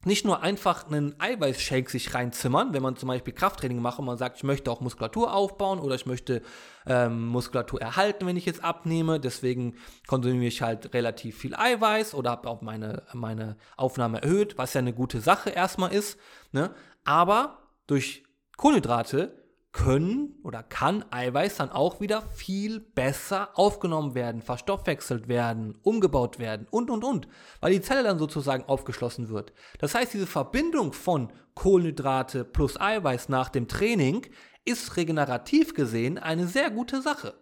nicht 0.05 0.25
nur 0.25 0.41
einfach 0.41 0.87
einen 0.87 1.15
Eiweißshake 1.19 1.89
sich 1.89 2.13
reinzimmern, 2.13 2.73
wenn 2.73 2.83
man 2.83 2.95
zum 2.95 3.07
Beispiel 3.07 3.33
Krafttraining 3.33 3.79
macht 3.79 3.99
und 3.99 4.05
man 4.05 4.17
sagt, 4.17 4.37
ich 4.37 4.43
möchte 4.43 4.71
auch 4.71 4.81
Muskulatur 4.81 5.33
aufbauen 5.33 5.79
oder 5.79 5.95
ich 5.95 6.05
möchte 6.05 6.41
ähm, 6.85 7.27
Muskulatur 7.27 7.81
erhalten, 7.81 8.25
wenn 8.25 8.37
ich 8.37 8.45
jetzt 8.45 8.63
abnehme. 8.63 9.19
Deswegen 9.19 9.75
konsumiere 10.07 10.45
ich 10.45 10.61
halt 10.61 10.93
relativ 10.93 11.37
viel 11.37 11.55
Eiweiß 11.55 12.15
oder 12.15 12.31
habe 12.31 12.49
auch 12.49 12.61
meine, 12.61 13.03
meine 13.13 13.57
Aufnahme 13.77 14.21
erhöht, 14.21 14.57
was 14.57 14.73
ja 14.73 14.79
eine 14.79 14.93
gute 14.93 15.21
Sache 15.21 15.49
erstmal 15.49 15.93
ist. 15.93 16.17
Ne? 16.51 16.73
Aber 17.05 17.59
durch 17.87 18.23
Kohlenhydrate 18.57 19.42
können 19.73 20.35
oder 20.43 20.61
kann 20.61 21.03
Eiweiß 21.11 21.57
dann 21.57 21.71
auch 21.71 21.99
wieder 21.99 22.21
viel 22.21 22.79
besser 22.79 23.49
aufgenommen 23.55 24.15
werden, 24.15 24.41
verstoffwechselt 24.41 25.27
werden, 25.27 25.77
umgebaut 25.81 26.39
werden 26.39 26.67
und, 26.69 26.89
und, 26.91 27.03
und, 27.03 27.27
weil 27.59 27.73
die 27.73 27.81
Zelle 27.81 28.03
dann 28.03 28.19
sozusagen 28.19 28.63
aufgeschlossen 28.65 29.29
wird. 29.29 29.51
Das 29.79 29.95
heißt, 29.95 30.13
diese 30.13 30.27
Verbindung 30.27 30.93
von 30.93 31.33
Kohlenhydrate 31.55 32.45
plus 32.45 32.79
Eiweiß 32.79 33.29
nach 33.29 33.49
dem 33.49 33.67
Training 33.67 34.27
ist 34.63 34.95
regenerativ 34.95 35.73
gesehen 35.73 36.17
eine 36.17 36.47
sehr 36.47 36.69
gute 36.69 37.01
Sache. 37.01 37.33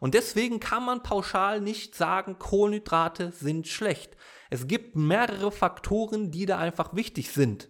Und 0.00 0.14
deswegen 0.14 0.60
kann 0.60 0.84
man 0.84 1.02
pauschal 1.02 1.60
nicht 1.60 1.94
sagen, 1.94 2.38
Kohlenhydrate 2.38 3.32
sind 3.32 3.66
schlecht. 3.66 4.16
Es 4.50 4.68
gibt 4.68 4.96
mehrere 4.96 5.50
Faktoren, 5.50 6.30
die 6.30 6.46
da 6.46 6.58
einfach 6.58 6.94
wichtig 6.94 7.32
sind. 7.32 7.68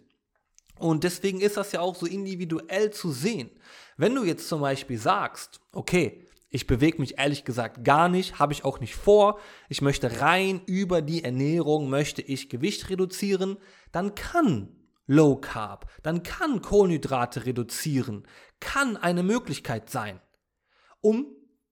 Und 0.78 1.04
deswegen 1.04 1.40
ist 1.40 1.56
das 1.56 1.72
ja 1.72 1.80
auch 1.80 1.96
so 1.96 2.06
individuell 2.06 2.90
zu 2.90 3.10
sehen. 3.10 3.50
Wenn 3.96 4.14
du 4.14 4.24
jetzt 4.24 4.48
zum 4.48 4.60
Beispiel 4.60 4.98
sagst, 4.98 5.60
okay, 5.72 6.26
ich 6.50 6.66
bewege 6.66 7.00
mich 7.00 7.18
ehrlich 7.18 7.44
gesagt 7.44 7.84
gar 7.84 8.08
nicht, 8.08 8.38
habe 8.38 8.52
ich 8.52 8.64
auch 8.64 8.80
nicht 8.80 8.94
vor, 8.94 9.38
ich 9.68 9.82
möchte 9.82 10.20
rein 10.20 10.62
über 10.66 11.02
die 11.02 11.24
Ernährung, 11.24 11.90
möchte 11.90 12.22
ich 12.22 12.48
Gewicht 12.48 12.88
reduzieren, 12.88 13.58
dann 13.92 14.14
kann 14.14 14.74
Low 15.06 15.36
Carb, 15.36 15.90
dann 16.02 16.22
kann 16.22 16.62
Kohlenhydrate 16.62 17.46
reduzieren, 17.46 18.26
kann 18.60 18.96
eine 18.96 19.22
Möglichkeit 19.22 19.90
sein, 19.90 20.20
um 21.00 21.26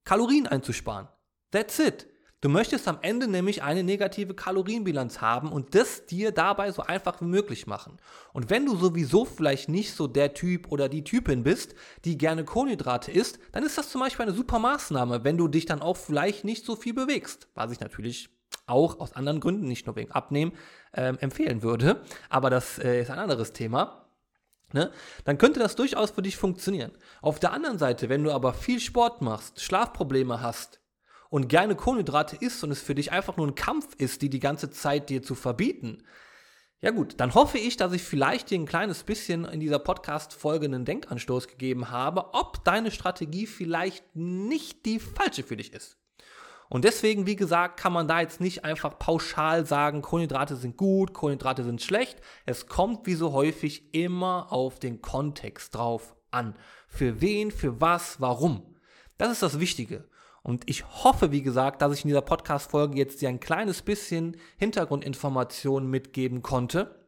Kalorien 0.05 0.47
einzusparen. 0.47 1.09
That's 1.51 1.79
it. 1.79 2.07
Du 2.47 2.53
möchtest 2.53 2.87
am 2.87 2.99
Ende 3.03 3.27
nämlich 3.27 3.65
eine 3.65 3.83
negative 3.83 4.33
Kalorienbilanz 4.33 5.21
haben 5.21 5.51
und 5.51 5.75
das 5.75 6.07
dir 6.07 6.31
dabei 6.31 6.71
so 6.71 6.83
einfach 6.83 7.21
wie 7.21 7.25
möglich 7.25 7.67
machen. 7.67 7.99
Und 8.33 8.51
wenn 8.51 8.65
du 8.67 8.77
sowieso 8.77 9.25
vielleicht 9.25 9.69
nicht 9.69 9.95
so 9.95 10.07
der 10.07 10.33
Typ 10.33 10.71
oder 10.71 10.89
die 10.89 11.03
Typin 11.03 11.43
bist, 11.43 11.75
die 12.05 12.17
gerne 12.17 12.45
Kohlenhydrate 12.45 13.11
isst, 13.11 13.41
dann 13.51 13.65
ist 13.65 13.77
das 13.77 13.91
zum 13.91 14.01
Beispiel 14.01 14.27
eine 14.27 14.33
super 14.33 14.61
Maßnahme, 14.61 15.25
wenn 15.25 15.37
du 15.37 15.49
dich 15.49 15.67
dann 15.67 15.83
auch 15.83 15.97
vielleicht 15.97 16.45
nicht 16.45 16.65
so 16.65 16.77
viel 16.77 16.95
bewegst. 16.95 17.49
Was 17.57 17.73
ich 17.73 17.81
natürlich 17.81 18.29
auch 18.69 19.01
aus 19.01 19.15
anderen 19.15 19.41
Gründen, 19.41 19.67
nicht 19.67 19.87
nur 19.87 19.97
wegen 19.97 20.13
Abnehmen, 20.13 20.53
ähm, 20.95 21.19
empfehlen 21.19 21.65
würde. 21.65 22.01
Aber 22.29 22.49
das 22.49 22.79
äh, 22.79 23.01
ist 23.01 23.11
ein 23.11 23.19
anderes 23.19 23.55
Thema. 23.55 24.07
Ne? 24.73 24.93
Dann 25.25 25.39
könnte 25.39 25.59
das 25.59 25.75
durchaus 25.75 26.13
für 26.13 26.23
dich 26.23 26.37
funktionieren. 26.37 26.93
Auf 27.23 27.41
der 27.41 27.53
anderen 27.53 27.79
Seite, 27.79 28.09
wenn 28.09 28.23
du 28.23 28.31
aber 28.31 28.55
viel 28.55 28.79
Sport 28.79 29.21
machst, 29.21 29.61
Schlafprobleme 29.61 30.41
hast, 30.41 30.81
und 31.37 31.49
gerne 31.49 31.75
Kohlenhydrate 31.77 32.35
isst 32.41 32.65
und 32.65 32.71
es 32.71 32.81
für 32.81 32.95
dich 32.95 33.13
einfach 33.13 33.37
nur 33.37 33.47
ein 33.47 33.55
Kampf 33.55 33.95
ist, 33.99 34.23
die 34.23 34.31
die 34.31 34.41
ganze 34.41 34.71
Zeit 34.71 35.11
dir 35.11 35.23
zu 35.23 35.35
verbieten, 35.35 36.03
ja 36.81 36.93
gut, 36.93 37.15
dann 37.19 37.35
hoffe 37.35 37.59
ich, 37.59 37.77
dass 37.77 37.93
ich 37.93 38.03
vielleicht 38.03 38.49
dir 38.49 38.59
ein 38.59 38.65
kleines 38.65 39.03
bisschen 39.03 39.45
in 39.45 39.61
dieser 39.61 39.79
Podcast-Folge 39.79 40.65
einen 40.65 40.87
Denkanstoß 40.87 41.49
gegeben 41.49 41.91
habe, 41.91 42.33
ob 42.33 42.65
deine 42.65 42.91
Strategie 42.91 43.47
vielleicht 43.47 44.17
nicht 44.17 44.87
die 44.87 44.99
falsche 44.99 45.43
für 45.43 45.59
dich 45.59 45.75
ist. 45.75 45.99
Und 46.71 46.85
deswegen, 46.85 47.27
wie 47.27 47.37
gesagt, 47.37 47.79
kann 47.79 47.93
man 47.93 48.09
da 48.09 48.23
jetzt 48.23 48.41
nicht 48.41 48.65
einfach 48.65 48.99
pauschal 48.99 49.67
sagen, 49.67 50.01
Kohlenhydrate 50.01 50.57
sind 50.57 50.79
gut, 50.79 51.13
Kohlenhydrate 51.13 51.65
sind 51.65 51.83
schlecht. 51.83 52.19
Es 52.47 52.67
kommt 52.67 53.07
wie 53.07 53.15
so 53.15 53.35
häufig 53.35 53.95
immer 53.95 54.51
auf 54.51 54.79
den 54.79 55.03
Kontext 55.03 55.75
drauf 55.75 56.17
an. 56.31 56.57
Für 56.89 57.21
wen, 57.21 57.51
für 57.51 57.79
was, 57.83 58.23
warum. 58.23 58.75
Das 59.19 59.31
ist 59.33 59.43
das 59.43 59.61
Wichtige. 59.61 60.09
Und 60.47 60.63
ich 60.71 60.85
hoffe, 61.03 61.33
wie 61.33 61.43
gesagt, 61.43 61.83
dass 61.83 61.93
ich 61.93 62.05
in 62.05 62.09
dieser 62.09 62.21
Podcast-Folge 62.21 62.97
jetzt 62.97 63.21
dir 63.21 63.29
ein 63.29 63.41
kleines 63.41 63.83
bisschen 63.83 64.37
Hintergrundinformationen 64.59 65.91
mitgeben 65.91 66.41
konnte, 66.41 67.05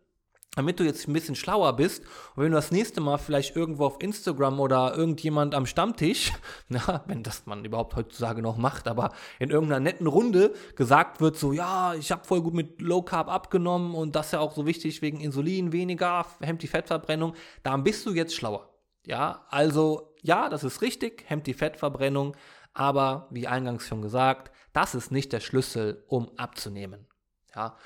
damit 0.57 0.81
du 0.81 0.85
jetzt 0.85 1.07
ein 1.07 1.13
bisschen 1.13 1.37
schlauer 1.37 1.77
bist. 1.77 2.03
Und 2.35 2.43
wenn 2.43 2.51
du 2.51 2.57
das 2.57 2.73
nächste 2.73 3.01
Mal 3.01 3.17
vielleicht 3.17 3.55
irgendwo 3.55 3.87
auf 3.87 4.03
Instagram 4.03 4.59
oder 4.59 4.97
irgendjemand 4.97 5.55
am 5.55 5.67
Stammtisch, 5.67 6.33
na, 6.69 7.05
wenn 7.07 7.23
das 7.23 7.47
man 7.47 7.65
überhaupt 7.65 7.95
heutzutage 7.95 8.43
noch 8.43 8.57
macht, 8.57 8.89
aber 8.89 9.13
in 9.39 9.51
irgendeiner 9.51 9.79
netten 9.79 10.09
Runde 10.09 10.53
gesagt 10.75 11.21
wird, 11.21 11.37
so, 11.37 11.53
ja, 11.53 11.95
ich 11.95 12.11
habe 12.11 12.25
voll 12.25 12.43
gut 12.43 12.55
mit 12.55 12.81
Low 12.81 13.03
Carb 13.03 13.29
abgenommen 13.29 13.95
und 13.95 14.17
das 14.17 14.27
ist 14.27 14.33
ja 14.33 14.41
auch 14.41 14.57
so 14.57 14.67
wichtig 14.67 15.01
wegen 15.01 15.21
Insulin, 15.21 15.71
weniger, 15.71 16.27
hemmt 16.41 16.63
die 16.63 16.67
Fettverbrennung, 16.67 17.35
dann 17.63 17.85
bist 17.85 18.05
du 18.05 18.11
jetzt 18.11 18.35
schlauer. 18.35 18.69
Ja, 19.07 19.47
also 19.49 20.13
ja, 20.23 20.49
das 20.49 20.65
ist 20.65 20.83
richtig, 20.83 21.23
hemmt 21.29 21.47
die 21.47 21.55
Fettverbrennung, 21.55 22.37
aber 22.75 23.29
wie 23.31 23.47
eingangs 23.47 23.87
schon 23.87 24.03
gesagt, 24.03 24.53
das 24.73 24.95
ist 24.95 25.11
nicht 25.11 25.33
der 25.33 25.41
Schlüssel, 25.41 26.05
um 26.09 26.31
abzunehmen. 26.37 27.07
Ja. 27.55 27.77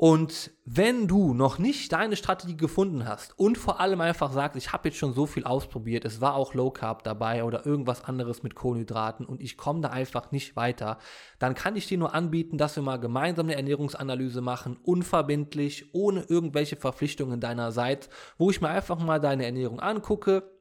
Und 0.00 0.52
wenn 0.64 1.08
du 1.08 1.34
noch 1.34 1.58
nicht 1.58 1.92
deine 1.92 2.14
Strategie 2.14 2.56
gefunden 2.56 3.04
hast 3.04 3.36
und 3.36 3.58
vor 3.58 3.80
allem 3.80 4.00
einfach 4.00 4.30
sagst, 4.30 4.56
ich 4.56 4.72
habe 4.72 4.88
jetzt 4.88 4.98
schon 4.98 5.12
so 5.12 5.26
viel 5.26 5.42
ausprobiert, 5.42 6.04
es 6.04 6.20
war 6.20 6.36
auch 6.36 6.54
Low 6.54 6.70
Carb 6.70 7.02
dabei 7.02 7.42
oder 7.42 7.66
irgendwas 7.66 8.04
anderes 8.04 8.44
mit 8.44 8.54
Kohlenhydraten 8.54 9.26
und 9.26 9.42
ich 9.42 9.56
komme 9.56 9.80
da 9.80 9.88
einfach 9.88 10.30
nicht 10.30 10.54
weiter, 10.54 10.98
dann 11.40 11.56
kann 11.56 11.74
ich 11.74 11.88
dir 11.88 11.98
nur 11.98 12.14
anbieten, 12.14 12.58
dass 12.58 12.76
wir 12.76 12.82
mal 12.84 13.00
gemeinsam 13.00 13.46
eine 13.46 13.56
Ernährungsanalyse 13.56 14.40
machen, 14.40 14.76
unverbindlich, 14.84 15.92
ohne 15.92 16.22
irgendwelche 16.22 16.76
Verpflichtungen 16.76 17.40
deinerseits, 17.40 18.08
wo 18.36 18.52
ich 18.52 18.60
mir 18.60 18.68
einfach 18.68 19.00
mal 19.00 19.18
deine 19.18 19.46
Ernährung 19.46 19.80
angucke, 19.80 20.57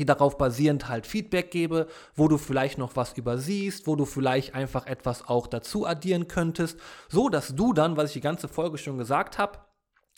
die 0.00 0.06
darauf 0.06 0.38
basierend 0.38 0.88
halt 0.88 1.06
Feedback 1.06 1.50
gebe, 1.50 1.86
wo 2.14 2.26
du 2.26 2.38
vielleicht 2.38 2.78
noch 2.78 2.96
was 2.96 3.18
übersiehst, 3.18 3.86
wo 3.86 3.96
du 3.96 4.06
vielleicht 4.06 4.54
einfach 4.54 4.86
etwas 4.86 5.28
auch 5.28 5.46
dazu 5.46 5.86
addieren 5.86 6.26
könntest, 6.26 6.80
so 7.10 7.28
dass 7.28 7.54
du 7.54 7.74
dann, 7.74 7.98
was 7.98 8.08
ich 8.08 8.14
die 8.14 8.20
ganze 8.22 8.48
Folge 8.48 8.78
schon 8.78 8.96
gesagt 8.96 9.36
habe, 9.36 9.58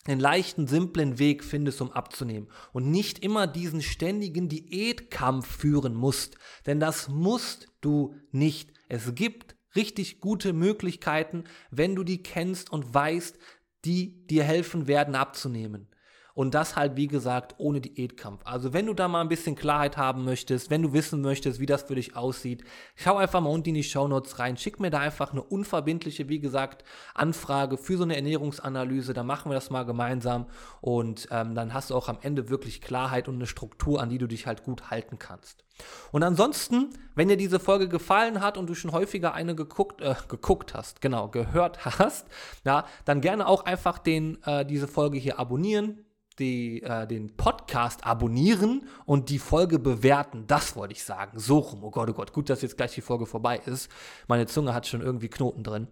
einen 0.05 0.21
leichten, 0.21 0.67
simplen 0.67 1.19
Weg 1.19 1.43
findest, 1.43 1.81
um 1.81 1.91
abzunehmen 1.91 2.47
und 2.71 2.91
nicht 2.91 3.19
immer 3.19 3.45
diesen 3.45 3.81
ständigen 3.81 4.47
Diätkampf 4.47 5.47
führen 5.47 5.95
musst, 5.95 6.37
denn 6.65 6.79
das 6.79 7.09
musst 7.09 7.67
du 7.81 8.15
nicht. 8.31 8.71
Es 8.87 9.13
gibt 9.15 9.57
richtig 9.75 10.21
gute 10.21 10.53
Möglichkeiten, 10.53 11.43
wenn 11.71 11.93
du 11.93 12.05
die 12.05 12.23
kennst 12.23 12.71
und 12.71 12.93
weißt, 12.93 13.37
die 13.83 14.25
dir 14.27 14.45
helfen 14.45 14.87
werden 14.87 15.15
abzunehmen. 15.15 15.89
Und 16.35 16.55
das 16.55 16.75
halt, 16.75 16.95
wie 16.95 17.07
gesagt, 17.07 17.55
ohne 17.59 17.79
Diätkampf. 17.79 18.41
Also 18.43 18.73
wenn 18.73 18.87
du 18.87 18.95
da 18.95 19.07
mal 19.07 19.21
ein 19.21 19.29
bisschen 19.29 19.55
Klarheit 19.55 19.97
haben 19.97 20.25
möchtest, 20.25 20.71
wenn 20.71 20.81
du 20.81 20.91
wissen 20.91 21.21
möchtest, 21.21 21.59
wie 21.59 21.67
das 21.67 21.83
für 21.83 21.95
dich 21.95 22.15
aussieht, 22.15 22.63
schau 22.95 23.17
einfach 23.17 23.39
mal 23.39 23.51
unten 23.51 23.69
in 23.69 23.75
die 23.75 23.83
Show 23.83 24.07
Notes 24.07 24.39
rein. 24.39 24.57
Schick 24.57 24.79
mir 24.79 24.89
da 24.89 24.99
einfach 24.99 25.31
eine 25.31 25.43
unverbindliche, 25.43 26.29
wie 26.29 26.39
gesagt, 26.39 26.83
Anfrage 27.13 27.77
für 27.77 27.97
so 27.97 28.03
eine 28.03 28.15
Ernährungsanalyse. 28.15 29.13
Dann 29.13 29.27
machen 29.27 29.51
wir 29.51 29.55
das 29.55 29.69
mal 29.69 29.83
gemeinsam. 29.83 30.47
Und 30.81 31.27
ähm, 31.29 31.53
dann 31.53 31.73
hast 31.73 31.91
du 31.91 31.95
auch 31.95 32.09
am 32.09 32.17
Ende 32.21 32.49
wirklich 32.49 32.81
Klarheit 32.81 33.27
und 33.27 33.35
eine 33.35 33.45
Struktur, 33.45 34.01
an 34.01 34.09
die 34.09 34.17
du 34.17 34.27
dich 34.27 34.47
halt 34.47 34.63
gut 34.63 34.89
halten 34.89 35.19
kannst. 35.19 35.63
Und 36.11 36.23
ansonsten, 36.23 36.89
wenn 37.15 37.27
dir 37.27 37.37
diese 37.37 37.59
Folge 37.59 37.87
gefallen 37.87 38.41
hat 38.41 38.57
und 38.57 38.67
du 38.67 38.75
schon 38.75 38.91
häufiger 38.91 39.33
eine 39.33 39.55
geguckt, 39.55 40.01
äh, 40.01 40.15
geguckt 40.27 40.73
hast, 40.73 41.01
genau, 41.01 41.27
gehört 41.27 41.85
hast, 41.99 42.25
ja, 42.65 42.85
dann 43.05 43.21
gerne 43.21 43.47
auch 43.47 43.65
einfach 43.65 43.99
den, 43.99 44.41
äh, 44.43 44.65
diese 44.65 44.87
Folge 44.87 45.19
hier 45.19 45.39
abonnieren 45.39 46.02
die, 46.35 46.81
äh, 46.83 47.07
den 47.07 47.35
Podcast 47.35 48.05
abonnieren 48.05 48.87
und 49.05 49.29
die 49.29 49.39
Folge 49.39 49.79
bewerten. 49.79 50.45
Das 50.47 50.75
wollte 50.75 50.93
ich 50.93 51.03
sagen. 51.03 51.39
So 51.39 51.59
rum. 51.59 51.83
Oh 51.83 51.91
Gott, 51.91 52.09
oh 52.09 52.13
Gott. 52.13 52.33
Gut, 52.33 52.49
dass 52.49 52.61
jetzt 52.61 52.77
gleich 52.77 52.93
die 52.93 53.01
Folge 53.01 53.25
vorbei 53.25 53.61
ist. 53.65 53.89
Meine 54.27 54.47
Zunge 54.47 54.73
hat 54.73 54.87
schon 54.87 55.01
irgendwie 55.01 55.29
Knoten 55.29 55.63
drin. 55.63 55.87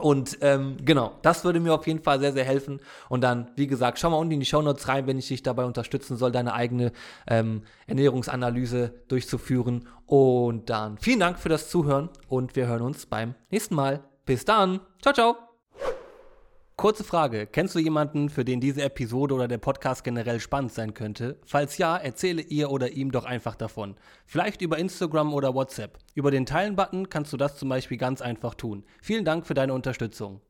Und 0.00 0.38
ähm, 0.40 0.76
genau, 0.82 1.12
das 1.22 1.44
würde 1.44 1.60
mir 1.60 1.74
auf 1.74 1.86
jeden 1.86 2.02
Fall 2.02 2.20
sehr, 2.20 2.32
sehr 2.32 2.44
helfen. 2.44 2.80
Und 3.08 3.22
dann, 3.22 3.50
wie 3.56 3.66
gesagt, 3.66 3.98
schau 3.98 4.10
mal 4.10 4.16
unten 4.16 4.32
in 4.32 4.40
die 4.40 4.46
Shownotes 4.46 4.88
rein, 4.88 5.06
wenn 5.06 5.18
ich 5.18 5.28
dich 5.28 5.42
dabei 5.42 5.64
unterstützen 5.64 6.16
soll, 6.16 6.32
deine 6.32 6.54
eigene 6.54 6.92
ähm, 7.26 7.62
Ernährungsanalyse 7.86 8.94
durchzuführen. 9.08 9.88
Und 10.06 10.70
dann 10.70 10.98
vielen 10.98 11.20
Dank 11.20 11.38
für 11.38 11.48
das 11.48 11.68
Zuhören 11.70 12.08
und 12.28 12.56
wir 12.56 12.66
hören 12.66 12.82
uns 12.82 13.06
beim 13.06 13.34
nächsten 13.50 13.74
Mal. 13.74 14.02
Bis 14.24 14.44
dann. 14.44 14.80
Ciao, 15.02 15.14
ciao. 15.14 15.49
Kurze 16.80 17.04
Frage, 17.04 17.46
kennst 17.46 17.74
du 17.74 17.78
jemanden, 17.78 18.30
für 18.30 18.42
den 18.42 18.58
diese 18.58 18.82
Episode 18.82 19.34
oder 19.34 19.48
der 19.48 19.58
Podcast 19.58 20.02
generell 20.02 20.40
spannend 20.40 20.72
sein 20.72 20.94
könnte? 20.94 21.36
Falls 21.44 21.76
ja, 21.76 21.94
erzähle 21.94 22.40
ihr 22.40 22.70
oder 22.70 22.92
ihm 22.92 23.12
doch 23.12 23.26
einfach 23.26 23.54
davon. 23.54 23.96
Vielleicht 24.24 24.62
über 24.62 24.78
Instagram 24.78 25.34
oder 25.34 25.54
WhatsApp. 25.54 25.98
Über 26.14 26.30
den 26.30 26.46
Teilen-Button 26.46 27.10
kannst 27.10 27.34
du 27.34 27.36
das 27.36 27.58
zum 27.58 27.68
Beispiel 27.68 27.98
ganz 27.98 28.22
einfach 28.22 28.54
tun. 28.54 28.82
Vielen 29.02 29.26
Dank 29.26 29.46
für 29.46 29.52
deine 29.52 29.74
Unterstützung. 29.74 30.38